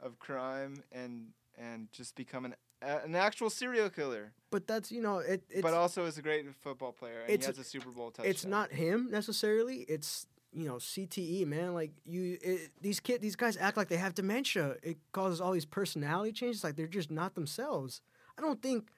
[0.01, 5.18] of crime and and just become an an actual serial killer, but that's you know,
[5.18, 5.42] it.
[5.51, 8.30] It's but also is a great football player and he has a Super Bowl touchdown.
[8.30, 9.78] it's not him necessarily.
[9.88, 11.74] It's you know CTE, man.
[11.74, 14.76] Like you, it, these kid, these guys act like they have dementia.
[14.82, 16.64] It causes all these personality changes.
[16.64, 18.01] Like they're just not themselves.
[18.38, 18.88] I don't think,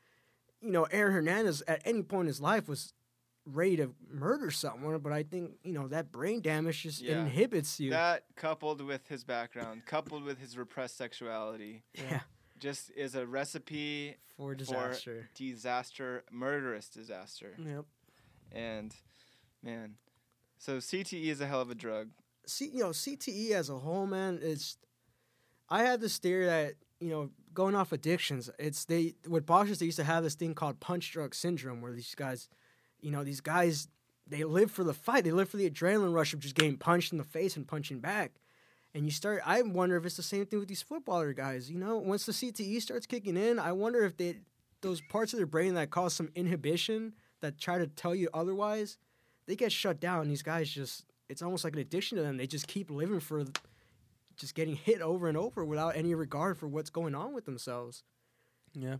[0.60, 2.92] you know, Aaron Hernandez at any point in his life was
[3.46, 7.20] ready to murder someone, but I think you know that brain damage just Yeah.
[7.22, 7.90] inhibits you.
[7.90, 12.20] That coupled with his background, coupled with his repressed sexuality, yeah,
[12.60, 15.28] just is a recipe for disaster.
[15.34, 17.54] disaster, murderous disaster.
[17.58, 17.84] Yep.
[18.52, 18.94] And
[19.62, 19.94] man,
[20.58, 22.10] so CTE is a hell of a drug.
[22.46, 24.76] C, you know, CTE as a whole, man, it's.
[25.68, 29.86] I had this theory that you know, going off addictions, it's they with boxers they
[29.86, 32.48] used to have this thing called punch drug syndrome, where these guys,
[33.00, 33.88] you know, these guys
[34.26, 37.10] they live for the fight, they live for the adrenaline rush of just getting punched
[37.12, 38.32] in the face and punching back.
[38.94, 41.70] And you start, I wonder if it's the same thing with these footballer guys.
[41.70, 44.38] You know, once the CTE starts kicking in, I wonder if they,
[44.80, 48.98] those parts of their brain that cause some inhibition that try to tell you otherwise,
[49.46, 50.28] they get shut down.
[50.28, 52.36] These guys just, it's almost like an addiction to them.
[52.36, 53.44] They just keep living for
[54.36, 58.02] just getting hit over and over without any regard for what's going on with themselves.
[58.74, 58.96] Yeah.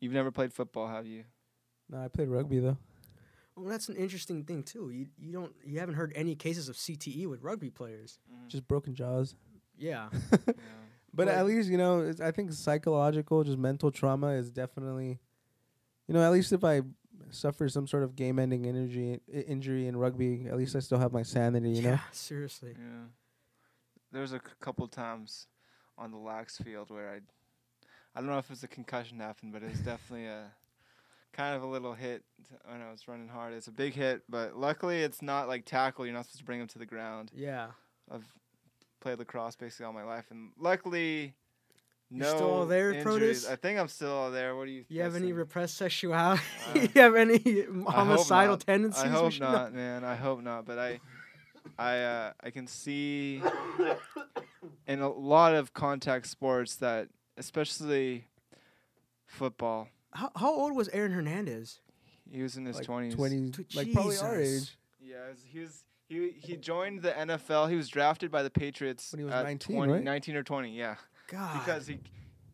[0.00, 1.24] You've never played football, have you?
[1.88, 2.76] No, I played rugby though.
[3.56, 4.90] Well, that's an interesting thing too.
[4.90, 8.18] You you don't you haven't heard any cases of CTE with rugby players.
[8.32, 8.48] Mm-hmm.
[8.48, 9.34] Just broken jaws.
[9.76, 10.08] Yeah.
[10.46, 10.52] Yeah.
[11.14, 15.18] But Well- at least you know, it's, I think psychological, just mental trauma is definitely,
[16.08, 16.80] you know, at least if I
[17.30, 21.12] suffer some sort of game-ending injury, i- injury in rugby, at least I still have
[21.12, 21.70] my sanity.
[21.70, 21.90] You know.
[21.90, 22.74] yeah, seriously.
[22.78, 23.04] Yeah.
[24.10, 25.48] There was a c- couple times
[25.98, 27.20] on the lax field where I,
[28.14, 30.46] I don't know if it was a concussion happened, but it was definitely a
[31.32, 32.22] kind of a little hit
[32.64, 33.54] when I was running hard.
[33.54, 36.04] It's a big hit, but luckily it's not like tackle.
[36.04, 37.30] You're not supposed to bring him to the ground.
[37.34, 37.68] Yeah.
[38.10, 38.26] I've
[39.00, 41.34] played lacrosse basically all my life, and luckily,
[42.10, 43.44] You're no still all there, injuries.
[43.44, 43.50] Protus?
[43.50, 44.54] I think I'm still all there.
[44.56, 44.80] What do you?
[44.82, 44.90] Think?
[44.90, 46.42] You have any repressed sexuality?
[46.74, 48.60] Uh, you have any homicidal not.
[48.66, 49.02] tendencies?
[49.02, 49.52] I hope know?
[49.52, 50.04] not, man.
[50.04, 50.66] I hope not.
[50.66, 51.00] But I,
[51.78, 53.42] I, uh, I can see
[54.86, 58.26] in a lot of contact sports that, especially
[59.26, 61.80] football, How, how old was Aaron Hernandez?
[62.30, 63.14] he was in his like twenties.
[63.14, 64.70] twenty, Tw- like probably our Jesus.
[64.70, 64.78] age.
[65.00, 65.84] Yeah, he was.
[66.08, 67.70] He he joined the NFL.
[67.70, 70.02] He was drafted by the Patriots When he was at 19, 20, right?
[70.04, 70.76] 19 or twenty.
[70.76, 70.96] Yeah,
[71.28, 71.54] God.
[71.58, 72.00] because he,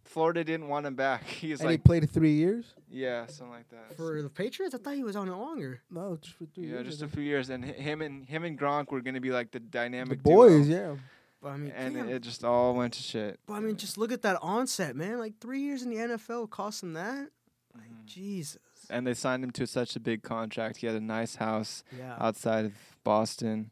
[0.04, 1.24] Florida didn't want him back.
[1.26, 2.66] He's and he like, played three years.
[2.88, 3.96] yeah, something like that.
[3.96, 5.80] for the Patriots, I thought he was on it longer.
[5.90, 6.86] No, just for three yeah, years.
[6.86, 7.14] just I a think.
[7.14, 9.66] few years, and hi- him and him and Gronk were gonna be like the the
[9.66, 10.76] dynamic boys, duo.
[10.92, 10.96] yeah.
[11.42, 12.08] But I mean, and damn.
[12.08, 13.38] it, it just all went to shit.
[13.46, 15.18] but I mean, just look at that onset, man.
[15.18, 17.28] Like three years in the NFL cost him that.
[17.78, 18.04] Like Mhm.
[18.06, 18.60] Jesus.
[18.90, 20.78] And they signed him to such a big contract.
[20.78, 22.16] He had a nice house Yeah.
[22.18, 22.74] outside of
[23.04, 23.70] Boston.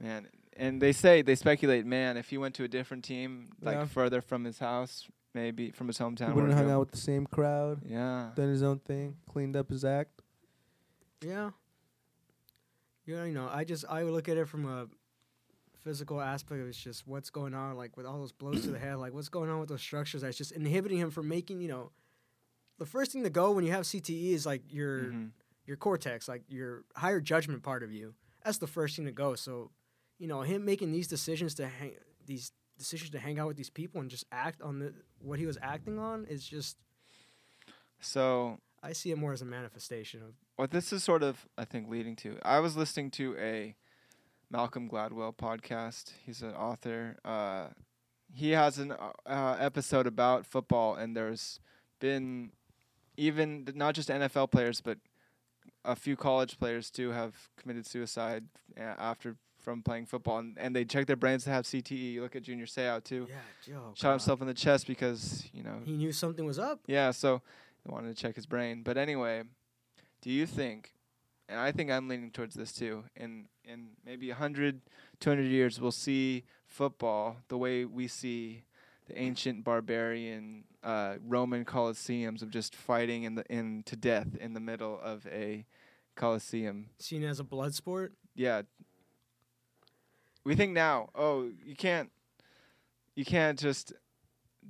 [0.00, 3.76] Man, and they say they speculate, man, if he went to a different team, like
[3.76, 3.84] Yeah.
[3.86, 6.28] further from his house, maybe from his hometown.
[6.28, 8.32] He wouldn't where have hung he- out with the same crowd, Yeah.
[8.34, 10.22] done his own thing, cleaned up his act.
[11.20, 11.50] Yeah.
[13.06, 14.88] Yeah, you know, I just I look at it from a
[15.80, 16.60] physical aspect.
[16.62, 19.28] It's just what's going on, like with all those blows to the head, like what's
[19.28, 21.90] going on with those structures that's just inhibiting him from making, you know,
[22.80, 25.30] the first thing to go when you have CTE is like your Mhm.
[25.66, 28.14] your cortex, like your higher judgment part of you.
[28.44, 29.34] That's the first thing to go.
[29.36, 29.70] So,
[30.18, 31.94] you know, him making these decisions to hang
[32.26, 35.46] these decisions to hang out with these people and just act on the what he
[35.46, 36.76] was acting on is just
[38.00, 41.64] So I see it more as a manifestation of what this is sort of, I
[41.66, 42.38] think, leading to.
[42.42, 43.76] I was listening to a
[44.50, 46.12] Malcolm Gladwell podcast.
[46.24, 47.16] He's an author.
[47.24, 47.68] Uh,
[48.32, 51.60] he has an uh, episode about football, and there's
[51.98, 52.52] been
[53.20, 54.98] even not just NFL players, but
[55.84, 58.44] a few college players too have committed suicide
[58.76, 62.12] after from playing football, and, and they check their brains to have CTE.
[62.14, 63.26] You look at Junior Seau too.
[63.28, 63.92] yeah, Joe.
[63.94, 66.80] Shot himself in the chest because you know He knew something was up.
[66.86, 67.42] yeah, so
[67.84, 68.82] they wanted to check his brain.
[68.82, 69.42] But anyway,
[70.22, 70.94] do you think,
[71.48, 74.80] and I think I'm leaning towards this too, in, in maybe 100,
[75.20, 78.64] 200 years, we'll see football the way we see
[79.10, 84.54] the ancient barbarian uh, Roman colosseums of just fighting in the in to death in
[84.54, 85.66] the middle of a
[86.14, 86.90] colosseum.
[86.98, 88.12] Seen as a blood sport.
[88.34, 88.62] Yeah.
[90.44, 92.10] We think now, oh, you can't
[93.16, 93.92] you can't just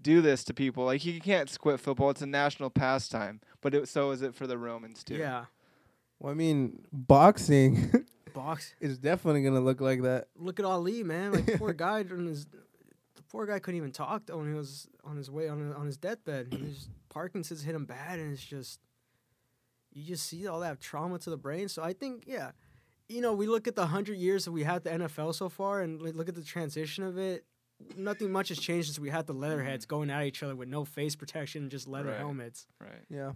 [0.00, 0.84] do this to people.
[0.86, 2.10] Like you can't quit football.
[2.10, 3.40] It's a national pastime.
[3.60, 5.16] But it, so is it for the Romans too.
[5.16, 5.44] Yeah.
[6.18, 8.74] Well, I mean, boxing Box.
[8.80, 10.28] is definitely gonna look like that.
[10.34, 11.32] Look at Ali, man.
[11.32, 12.58] Like poor guy on his the
[13.30, 15.96] poor guy couldn't even talk though when he was on his way on on his
[15.96, 16.48] deathbed.
[16.52, 18.80] He was Parkinson's hit him bad and it's just
[19.92, 21.68] you just see all that trauma to the brain.
[21.68, 22.52] So I think, yeah.
[23.08, 25.80] You know, we look at the hundred years that we had the NFL so far
[25.80, 27.44] and look at the transition of it.
[27.96, 29.96] Nothing much has changed since we had the leatherheads mm-hmm.
[29.96, 32.18] going at each other with no face protection, just leather Right.
[32.18, 32.66] helmets.
[32.78, 33.02] Right.
[33.08, 33.32] Yeah,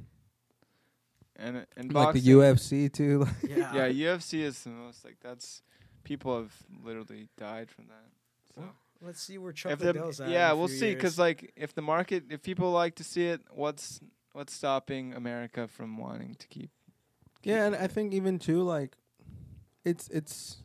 [1.35, 3.27] And and like the UFC too.
[3.49, 3.89] Yeah.
[3.89, 5.63] Yeah, UFC is the most like that's
[6.05, 6.53] people have
[6.85, 8.11] literally died from that.
[8.47, 10.31] So Well, Let's see where Chuck if the, Liddell's at.
[10.31, 13.05] yeah, in a we'll few see because like if the market if people like to
[13.05, 14.01] see it, what's
[14.33, 16.71] what's stopping America from wanting to keep?
[17.43, 18.97] Yeah, and I think even too like,
[19.85, 20.63] it's it's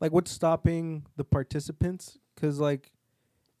[0.00, 2.18] like what's stopping the participants?
[2.34, 2.90] Because like,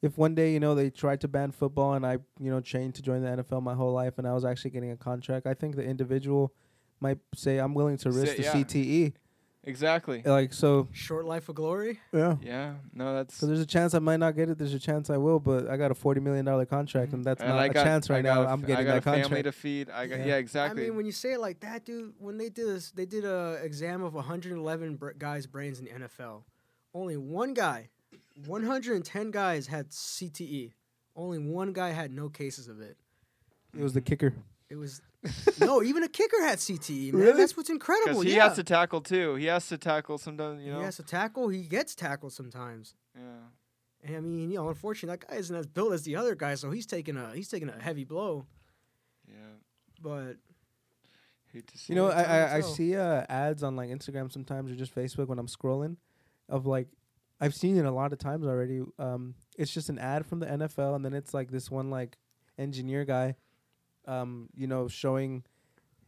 [0.02, 2.94] if one day you know they tried to ban football and I you know trained
[2.96, 5.52] to join the NFL my whole life and I was actually getting a contract, I
[5.54, 6.54] think the individual
[7.00, 8.52] might say I'm willing to risk Say- the yeah.
[8.54, 9.12] CTE.
[9.66, 10.22] Exactly.
[10.24, 11.98] Like so, Short life of glory.
[12.12, 12.36] yeah.
[12.40, 12.74] Yeah.
[12.94, 13.34] No, that's.
[13.36, 14.58] So there's a chance I might not get it.
[14.58, 17.40] There's a chance I will, but I got a forty million dollar contract, and that's
[17.40, 18.40] and not I a got, chance right got now.
[18.42, 19.44] a f- I'm getting I got that a family contract.
[19.44, 19.90] to feed.
[19.90, 20.26] I got Yeah.
[20.26, 20.82] yeah, exactly.
[20.84, 23.24] I mean, when you say it like that, dude, when they did this, they did
[23.24, 26.44] a exam of 111 br- guys' brains in the NFL.
[26.94, 27.88] Only one guy,
[28.46, 30.72] 110 guys had CTE.
[31.16, 32.96] Only one guy had no cases of it.
[33.76, 34.32] It was the kicker.
[34.70, 35.00] It was
[35.60, 37.12] no, even a kicker had CTE.
[37.12, 37.38] Man, Really?
[37.38, 38.20] that's what's incredible.
[38.20, 39.34] because he yeah, has to tackle too.
[39.36, 40.62] He has to tackle sometimes.
[40.62, 40.78] You know.
[40.78, 41.48] he has to tackle.
[41.48, 42.94] He gets tackled sometimes.
[43.14, 43.22] Yeah.
[44.04, 46.54] And I mean, you know, unfortunately, that guy isn't as built as the other guy,
[46.54, 48.46] so he's taking a he's taking a heavy blow.
[49.26, 49.34] Yeah.
[50.00, 50.36] But
[51.52, 51.92] Hate to see.
[51.92, 52.08] You know.
[52.08, 55.48] I, I, I see uh, ads on like Instagram sometimes or just Facebook when I'm
[55.48, 55.96] scrolling
[56.48, 56.88] of like
[57.40, 58.82] I've seen it a lot of times already.
[58.98, 62.16] Um, it's just an ad from the NFL, and then it's like this one like
[62.58, 63.34] engineer guy,
[64.06, 65.44] um, you know, showing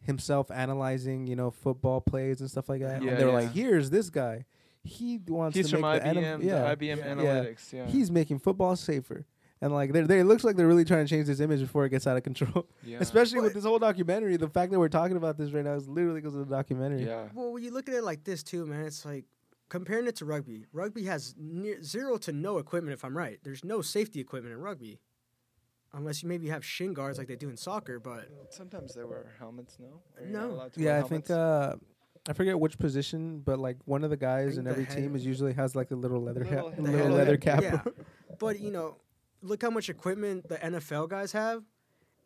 [0.02, 3.02] himself analyzing, you know, football plays and stuff like that.
[3.02, 3.34] Yeah, and they're yeah.
[3.34, 4.44] like, "Here's this guy.
[4.84, 6.14] He wants He's to from make IBM.
[6.14, 7.72] the NF- the yeah, IBM Analytics.
[7.72, 7.86] Yeah.
[7.86, 9.26] he's making football safer."
[9.60, 11.84] And like, they they it looks like they're really trying to change this image before
[11.84, 12.68] it gets out of control.
[12.84, 12.98] yeah.
[13.00, 15.88] Especially with this whole documentary, the fact that we're talking about this right now is
[15.88, 17.04] literally because of the documentary.
[17.04, 17.24] Yeah.
[17.34, 19.24] Well, when you look at it like this too, man, it's like
[19.68, 20.66] comparing it to rugby.
[20.72, 22.94] Rugby has near zero to no equipment.
[22.94, 25.00] If I'm right, there's no safety equipment in rugby,
[25.98, 27.98] unless you maybe have shin guards like they do in soccer.
[28.00, 29.76] But Sometimes they wear helmets.
[29.78, 29.86] No.
[30.16, 30.54] Or you're not No.
[30.54, 31.76] allowed to wear Yeah, I think uh,
[32.28, 35.52] I forget which position, but like one of the guys in every team is usually
[35.54, 37.62] has like the little leather Little- hat, little leather cap.
[37.62, 37.82] yeah,
[38.38, 38.96] but you know,
[39.42, 41.62] look how much equipment the NFL guys have.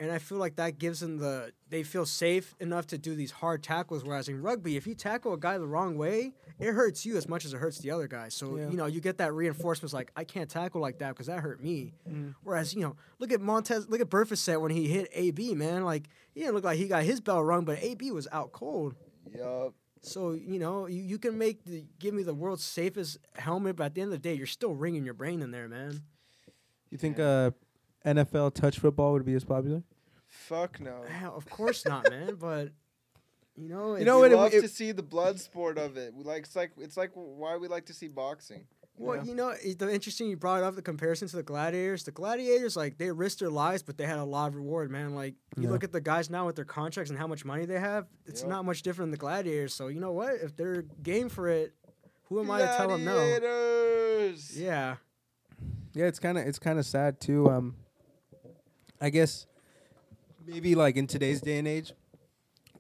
[0.03, 3.31] And I feel like that gives them the they feel safe enough to do these
[3.31, 4.03] hard tackles.
[4.05, 7.29] Whereas in rugby, if you tackle a guy the wrong way, it hurts you as
[7.29, 8.29] much as it hurts the other guy.
[8.29, 8.69] So Yeah.
[8.69, 9.93] you know you get that reinforcement.
[9.93, 11.95] Like I can't tackle like that because that hurt me.
[12.11, 12.35] Mhm.
[12.43, 15.55] Whereas you know, look at Vontaze, look at Burfict when he hit AB.
[15.55, 18.51] Man, like he didn't look like he got his bell rung, but AB was out
[18.51, 18.97] cold.
[19.33, 19.73] Yup.
[20.01, 23.85] So you know you, you can make the give me the world's safest helmet, but
[23.85, 26.03] at the end of the day, you're still ringing your brain in there, man.
[26.91, 27.53] You think uh,
[28.05, 29.85] NFL touch football would be as popular?
[30.33, 31.03] Fuck no.
[31.09, 32.35] Hell, of course not, man.
[32.41, 32.71] But
[33.55, 35.97] you know, You know we what, it- love it- to see the blood sport of
[35.99, 36.15] it.
[36.15, 38.65] We like it's like it's like why we like to see boxing.
[38.99, 39.23] Well, Yeah.
[39.25, 42.05] you know, it- the interesting you brought up the comparison to the gladiators.
[42.05, 45.15] The gladiators, like they risked their lives, but they had a lot of reward, man.
[45.15, 45.71] Like you Yeah.
[45.71, 48.07] look at the guys now with their contracts and how much money they have.
[48.27, 48.51] It's Yep.
[48.51, 49.75] not much different than the gladiators.
[49.75, 50.35] So you know what?
[50.37, 51.75] If they're game for it,
[52.25, 53.15] who am I to tell them no?
[53.15, 54.59] Gladiators.
[54.59, 54.97] Yeah,
[55.95, 57.51] Yeah, it's kind of it's kind of sad too.
[57.51, 57.77] Um,
[59.01, 59.47] I guess
[60.47, 61.93] maybe like in today's day and age,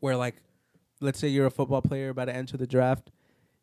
[0.00, 0.36] where like,
[1.00, 3.10] let's say you're a football player about to enter the draft,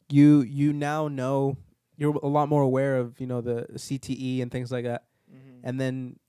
[0.10, 1.58] you you now know
[1.98, 5.04] you're a lot more aware of you know the CTE and things like that.
[5.32, 5.60] Mhm.
[5.64, 6.20] and then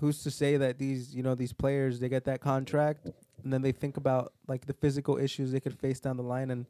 [0.00, 3.10] who's to say that these you know these players they get that contract
[3.42, 6.50] and then they think about like the physical issues they could face down the line
[6.50, 6.64] and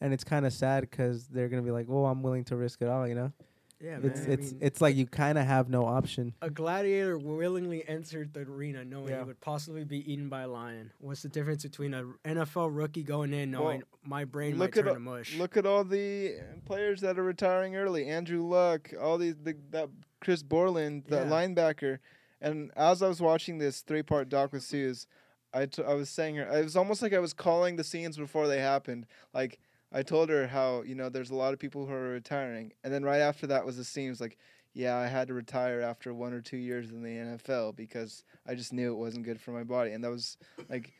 [0.00, 2.80] and it's kind of sad because they're gonna be like oh i'm willing to risk
[2.80, 3.32] it all you know
[3.80, 4.30] yeah, it's man.
[4.30, 8.32] I it's mean, it's like you kind of have no option a gladiator willingly entered
[8.34, 9.20] the arena knowing Yeah.
[9.20, 10.92] he would possibly be eaten by a lion.
[10.98, 14.88] What's the difference between a NFL rookie going in knowing my brain look might turn
[14.88, 15.36] at to mush?
[15.36, 16.34] Look at all the
[16.66, 18.06] players that are retiring early.
[18.06, 19.88] Andrew Luck, all these the, that
[20.20, 21.24] Chris Borland, the Yeah.
[21.26, 21.98] linebacker.
[22.40, 25.06] And as I was watching this three-part doc with Suze,
[25.52, 28.16] I, t- I was saying her it was almost like I was calling the scenes
[28.16, 29.06] before they happened.
[29.32, 29.58] Like
[29.92, 32.92] I told her how you know there's a lot of people who are retiring, and
[32.92, 34.06] then right after that was the scene.
[34.06, 34.36] It was like,
[34.74, 38.54] yeah, I had to retire after one or two years in the NFL because I
[38.54, 40.36] just knew it wasn't good for my body, and that was
[40.68, 40.92] like,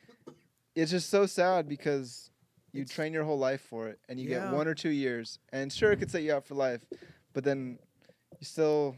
[0.75, 2.31] it's just so sad because
[2.73, 4.45] you It's- train your whole life for it, and you Yeah.
[4.47, 6.83] get one or two years, and sure, it could set you up for life,
[7.35, 7.79] but then
[8.41, 8.97] you still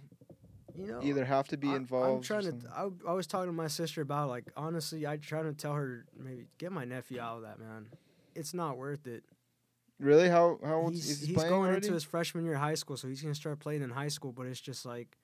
[0.77, 2.31] you know, either have to be I- involved.
[2.31, 2.69] I'm trying to.
[2.73, 6.07] I, I was talking to my sister about like honestly, I try to tell her
[6.17, 7.89] maybe get my nephew out of that man.
[8.37, 9.25] It's not worth it.
[10.01, 10.29] Really?
[10.29, 11.87] How how old he's is he he's playing going already?
[11.87, 14.33] into his freshman year of high school, so he's gonna start playing in high school.
[14.33, 15.19] But it's just like,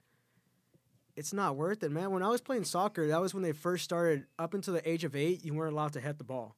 [1.17, 2.11] it's not worth it, man.
[2.11, 4.27] When I was playing soccer, that was when they first started.
[4.39, 6.57] Up until the age of eight, you weren't allowed to hit the ball.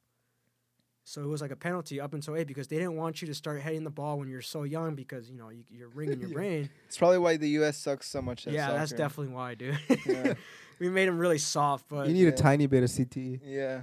[1.04, 3.34] So it was like a penalty up until eight because they didn't want you to
[3.34, 6.28] start hitting the ball when you're so young because you know you, you're ringing your
[6.30, 6.34] Yeah.
[6.34, 6.70] brain.
[6.86, 7.78] It's probably why the U.S.
[7.78, 9.78] sucks so much at yeah, that's definitely why, dude.
[10.04, 10.34] Yeah.
[10.78, 12.28] we made him really soft, but you need yeah.
[12.28, 13.82] a tiny bit of cte Yeah.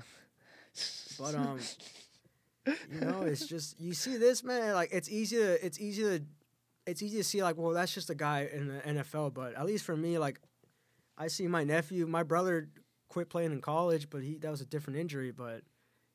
[1.20, 1.60] But um,
[2.66, 4.74] you know, it's just you see this man.
[4.74, 6.22] Like it's easy to it's easy to
[6.88, 9.34] it's easy to see like, well, that's just a guy in the NFL.
[9.34, 10.40] But at least for me, like,
[11.18, 12.70] I see my nephew, my brother
[13.10, 15.32] quit playing in college, but he that was a different injury.
[15.32, 15.62] But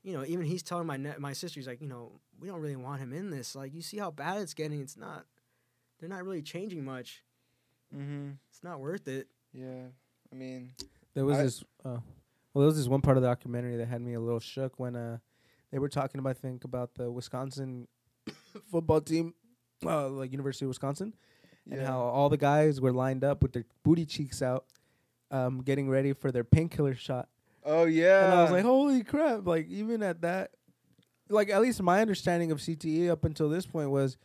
[0.03, 2.61] you know, even he's telling my ne- my sister, he's like, you know, we don't
[2.61, 3.55] really want him in this.
[3.55, 4.80] Like, you see how bad it's getting.
[4.80, 5.26] It's not.
[5.98, 7.22] They're not really changing much.
[7.94, 8.30] Mm-hmm.
[8.48, 9.26] It's not worth it.
[9.53, 9.88] Yeah.
[10.32, 10.72] I mean,
[11.14, 11.64] There was I- this.
[11.84, 11.98] Uh,
[12.55, 14.78] well, there was this one part of the documentary that had me a little shook
[14.80, 15.18] when uh,
[15.71, 17.89] they were talking about, I think, about the Wisconsin
[18.71, 19.35] football team,
[19.85, 21.14] uh, like University of Wisconsin,
[21.66, 21.79] yeah.
[21.79, 24.64] and how all the guys were lined up with their booty cheeks out,
[25.31, 27.29] um, getting ready for their painkiller shot.
[27.64, 28.25] Oh yeah.
[28.25, 29.47] And I was like, holy crap!
[29.47, 30.53] Like even at that,
[31.29, 34.16] like at least my understanding of CTE up until this point was,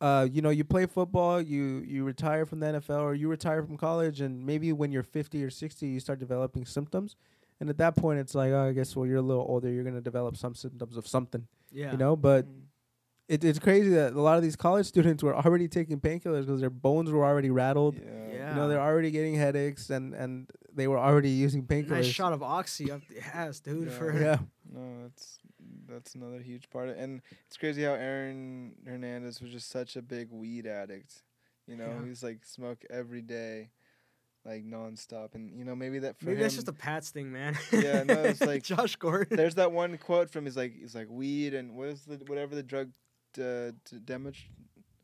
[0.00, 3.62] uh, you know, you play football, you you retire from the NFL or you retire
[3.62, 7.16] from college, and maybe when you're 50 or 60, you start developing symptoms.
[7.64, 9.84] And at that point, it's like, oh, I guess well, you're a little older, you're
[9.84, 11.92] gonna develop some symptoms of something, Yeah.
[11.92, 12.14] you know.
[12.14, 12.60] But Mm.
[13.28, 16.60] it, it's crazy that a lot of these college students were already taking painkillers because
[16.60, 17.94] their bones were already rattled.
[17.96, 18.02] yeah.
[18.28, 18.50] Yeah.
[18.50, 21.88] You know, they're already getting headaches, and and they were already using painkillers.
[22.04, 23.88] Nice shot of oxy up the ass, dude.
[23.88, 23.94] Yeah.
[23.98, 24.38] For Yeah.
[24.70, 25.38] No, that's
[25.88, 26.90] that's another huge part.
[26.90, 31.22] Of, and it's crazy how Aaron Hernandez was just such a big weed addict.
[31.66, 32.04] You know, Yeah.
[32.06, 33.70] he's like smoke every day,
[34.44, 35.34] like nonstop.
[35.34, 36.42] And you know, maybe that for maybe him.
[36.42, 37.56] that's just a Pats thing, man.
[37.72, 39.36] Yeah, no, it's like- Josh Gordon.
[39.36, 42.54] there's that one quote from he's like he's like weed and what is the whatever
[42.54, 42.88] the drug
[43.38, 44.36] uh, d- Demet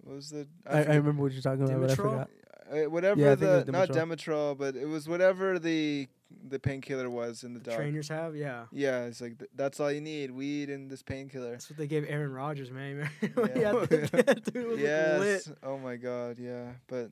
[0.03, 2.30] what was the I, I forget- remember what you're talking about, but I forgot.
[2.72, 6.09] uh, whatever Yeah, I think it the was not Demetrol but it was whatever the
[6.49, 7.78] the painkiller was in the, the dog.
[7.80, 8.66] trainers have, yeah.
[8.70, 11.51] Yeah, it's like th- that's all you need: weed and this painkiller.
[11.51, 13.11] That's what they gave Aaron Rodgers, man.
[13.20, 13.28] Yeah.
[13.57, 15.18] yeah, that dude was yes.
[15.49, 15.57] lit.
[15.64, 16.74] Oh my god, yeah.
[16.86, 17.11] But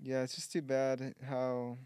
[0.00, 1.78] yeah, it's just too bad how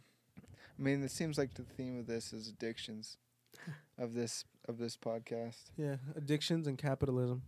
[0.79, 3.17] I mean, it seems like the theme of this is addictions
[3.99, 5.71] of this of this podcast.
[5.77, 7.43] Yeah, addictions and capitalism.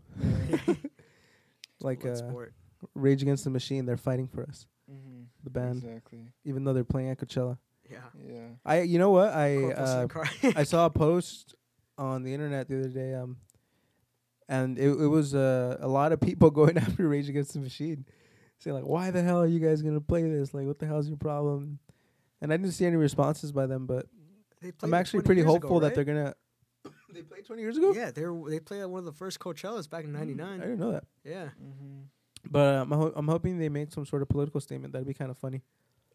[1.82, 2.54] Like What uh, sport?
[2.94, 4.66] Rage Against the Machine, they're fighting for us.
[4.90, 5.22] mm-hmm.
[5.44, 6.32] The band, Exactly.
[6.44, 7.56] even though they're playing at Coachella.
[7.90, 7.98] Yeah.
[8.22, 8.48] Yeah.
[8.64, 9.32] I, you know what?
[9.32, 10.06] I uh,
[10.56, 11.54] I saw a post
[11.98, 13.38] on the internet the other day, um,
[14.48, 18.04] and it it was uh, a lot of people going after Rage Against the Machine,
[18.60, 20.54] saying like, "Why the hell are you guys gonna play this?
[20.54, 21.78] Like, what the hell's your problem?"
[22.40, 24.06] And I didn't see any responses by them, but
[24.62, 26.34] They I'm actually pretty years ago, hopeful that they're gonna.
[27.12, 27.92] they played 20 years ago.
[27.94, 30.48] Yeah, they were, they played at one of the first Coachellas back in '99.
[30.48, 31.04] I didn't know that.
[31.24, 31.44] Yeah.
[31.44, 32.00] Mm-hmm.
[32.50, 34.92] But um, I'm, ho- I'm hoping they make some sort of political statement.
[34.92, 35.62] That'd be kind of funny.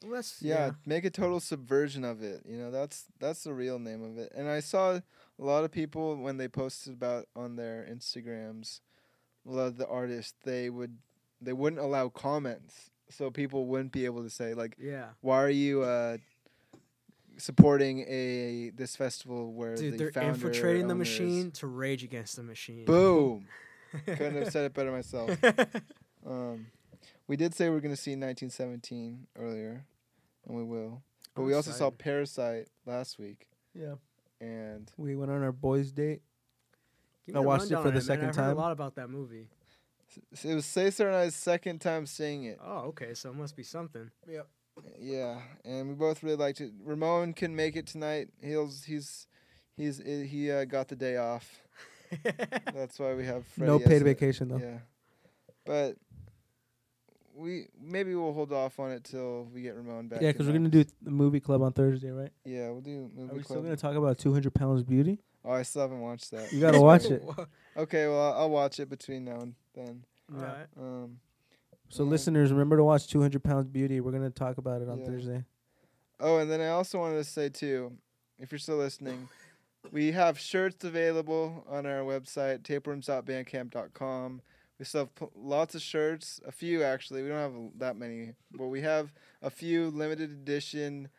[0.02, 2.44] Well, that's Yeah, make a total subversion of it.
[2.48, 4.32] You know, that's that's the real name of it.
[4.36, 5.04] And I saw a
[5.38, 8.82] lot of people when they posted about on their Instagrams,
[9.48, 10.98] a lot of the artists they would
[11.42, 15.10] they wouldn't allow comments, so people wouldn't be able to say like, Yeah.
[15.22, 16.18] "Why are you uh,
[17.38, 22.36] supporting a this festival where Dude, the they're founder infiltrating the machine to rage against
[22.38, 22.86] the machine.
[22.86, 23.48] Boom!
[24.06, 25.30] Couldn't have said it better myself.
[26.28, 26.66] Um,
[27.28, 29.86] we did say we are going to see 1917 earlier,
[30.48, 31.04] and we will.
[31.36, 31.92] But I'm we also saw.
[31.92, 33.94] Parasite last week, Yeah.
[34.42, 36.24] and We went on our boys' date.
[37.28, 38.02] Give me I a watched it for on the man.
[38.02, 38.58] second I've heard time.
[38.58, 39.50] a lot about that movie.
[40.34, 42.60] S- it was Cesar and I's second time seeing it.
[42.64, 44.12] Oh, okay, so it must be something.
[45.00, 46.72] Yeah, and we both really liked it.
[46.84, 48.28] Ramon can make it tonight.
[48.42, 49.28] He's he's
[49.78, 51.62] he's he uh, got the day off.
[52.74, 54.58] That's why we have Freddie no as paid a- vacation though.
[54.58, 54.80] Yeah,
[55.66, 55.96] but
[57.34, 60.22] we maybe we'll hold off on it till we get Ramon back.
[60.22, 62.32] Yeah, because we're gonna do the movie club on Thursday, right?
[62.46, 63.46] Yeah, we'll do movie Are we club.
[63.46, 65.20] still gonna talk about 200 pounds beauty?
[65.46, 66.52] Oh, I still haven't watched that.
[66.52, 67.24] You gotta watch it.
[67.78, 70.04] Okay, well, I'll, I'll watch it between now and then.
[70.34, 70.68] Alright.
[70.80, 71.20] Um,
[71.90, 72.10] So Yeah.
[72.12, 74.00] listeners, remember to watch 200 pounds beauty.
[74.00, 75.06] We're gonna talk about it on Yeah.
[75.06, 75.44] Thursday.
[76.22, 77.92] oh, and then I also wanted to say too,
[78.40, 79.28] if you're still listening,
[79.92, 84.42] we have shirts available on our website, tapeworms.bandcamp.com.
[84.80, 87.24] We still have p- lots of shirts, a few actually.
[87.24, 91.10] We don't have that many, but we have a few limited edition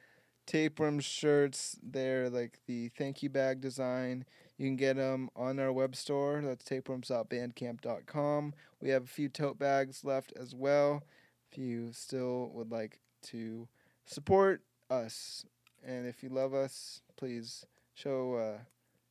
[0.47, 1.76] tapeworm shirts.
[1.82, 4.24] They're like the thank you bag design.
[4.57, 6.40] You can get them on our web store.
[6.42, 8.55] That's tapeworms.bandcamp.com.
[8.80, 11.03] We have a few tote bags left as well.
[11.51, 13.68] If you still would like to
[14.07, 15.44] support us,
[15.84, 18.59] and if you love us, please show uh,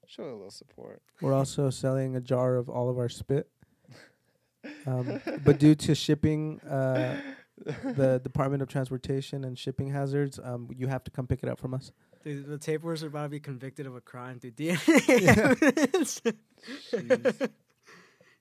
[0.07, 1.01] show a little support.
[1.21, 3.49] We're also selling a jar of all of our spit.
[4.87, 7.17] Um, but due to shipping, uh,
[7.57, 11.59] the Department of Transportation and shipping hazards, um, you have to come pick it up
[11.59, 11.91] from us.
[12.23, 16.21] Dude, the tapeworms are about to be convicted of a crime through DNA evidence.
[16.91, 17.49] Jeez.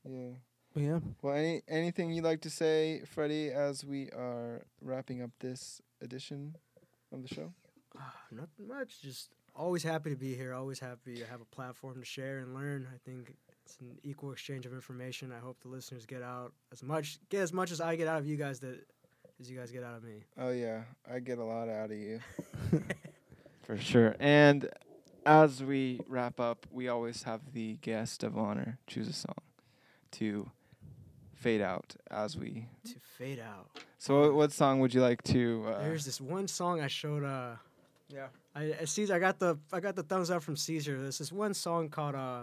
[0.08, 0.28] yeah.
[0.72, 5.30] But yeah, Well, any anything you'd like to say, Freddie, as we are wrapping up
[5.38, 6.56] this edition
[7.12, 7.52] of the show?
[7.96, 9.00] Ah, Nothing much.
[9.00, 10.52] Just always happy to be here.
[10.52, 12.88] Always happy to have a platform to share and learn.
[12.92, 15.30] I think it's an equal exchange of information.
[15.30, 18.18] I hope the listeners get out as much get as much as I get out
[18.18, 18.84] of you guys that
[19.40, 20.24] as you guys get out of me.
[20.38, 20.82] Oh yeah,
[21.12, 22.20] I get a lot out of you.
[23.62, 24.14] For sure.
[24.20, 24.68] And
[25.26, 29.34] as we wrap up, we always have the guest of honor choose a song
[30.12, 30.50] to
[31.34, 32.66] fade out as we.
[32.84, 33.68] To fade out.
[33.98, 35.64] So, what, what song would you like to?
[35.66, 37.24] Uh, There's this one song I showed.
[37.24, 37.56] Uh,
[38.10, 38.26] Yeah.
[38.54, 39.14] I, I Caesar.
[39.14, 41.00] I got the I got the thumbs up from Caesar.
[41.00, 42.42] There's this one song called uh,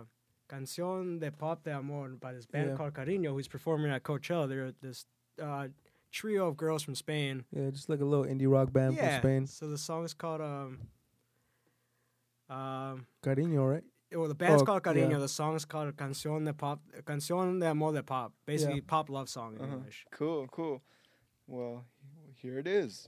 [0.49, 2.75] "Canción de Pop de Amor" by this band Yeah.
[2.75, 4.49] called Cariño, who's performing at Coachella.
[4.49, 5.05] They're this
[5.41, 5.67] uh,
[6.11, 7.45] trio of girls from Spain.
[7.51, 9.19] Yeah, just like a little indie rock band yeah.
[9.19, 9.47] from Spain.
[9.47, 10.79] So the song is called um.
[12.49, 13.83] Um, Cariño, right?
[14.13, 15.11] well, the band's Oh, called Cariño.
[15.11, 15.19] yeah.
[15.19, 19.55] The song's called "Canción de Pop," "Canción de Amor de Pop." Basically, pop love song
[19.55, 19.75] in Uh-huh.
[19.77, 20.05] English.
[20.11, 20.81] Cool, cool.
[21.47, 21.85] Well,
[22.35, 23.07] here it is.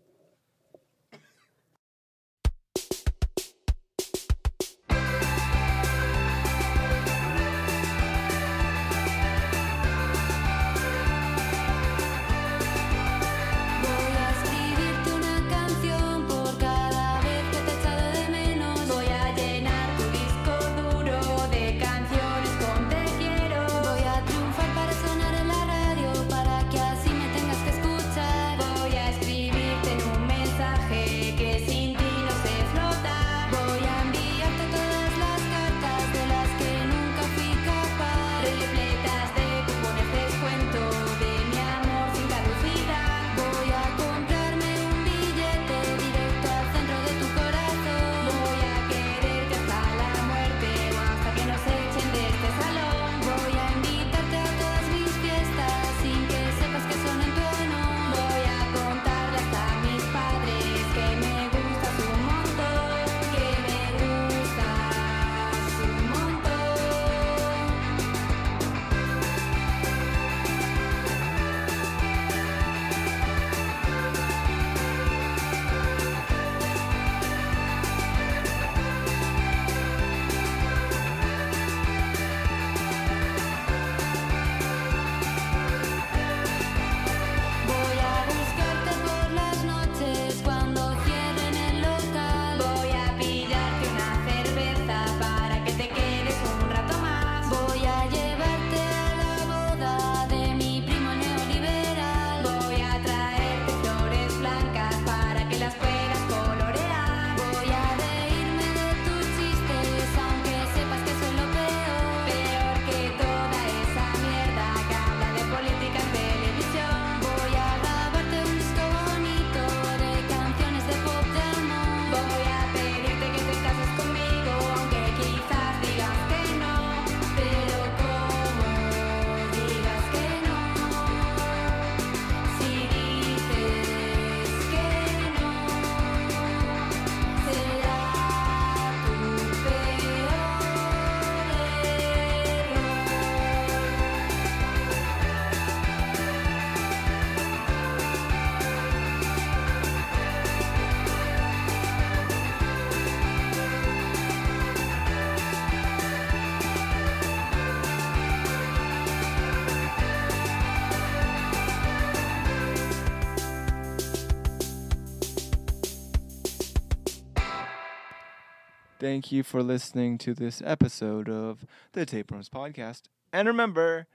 [169.03, 173.01] Thank you for listening to this episode of the Tapeworms Podcast.
[173.33, 174.07] And remember,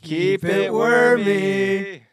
[0.00, 2.04] keep, Keep it wormy.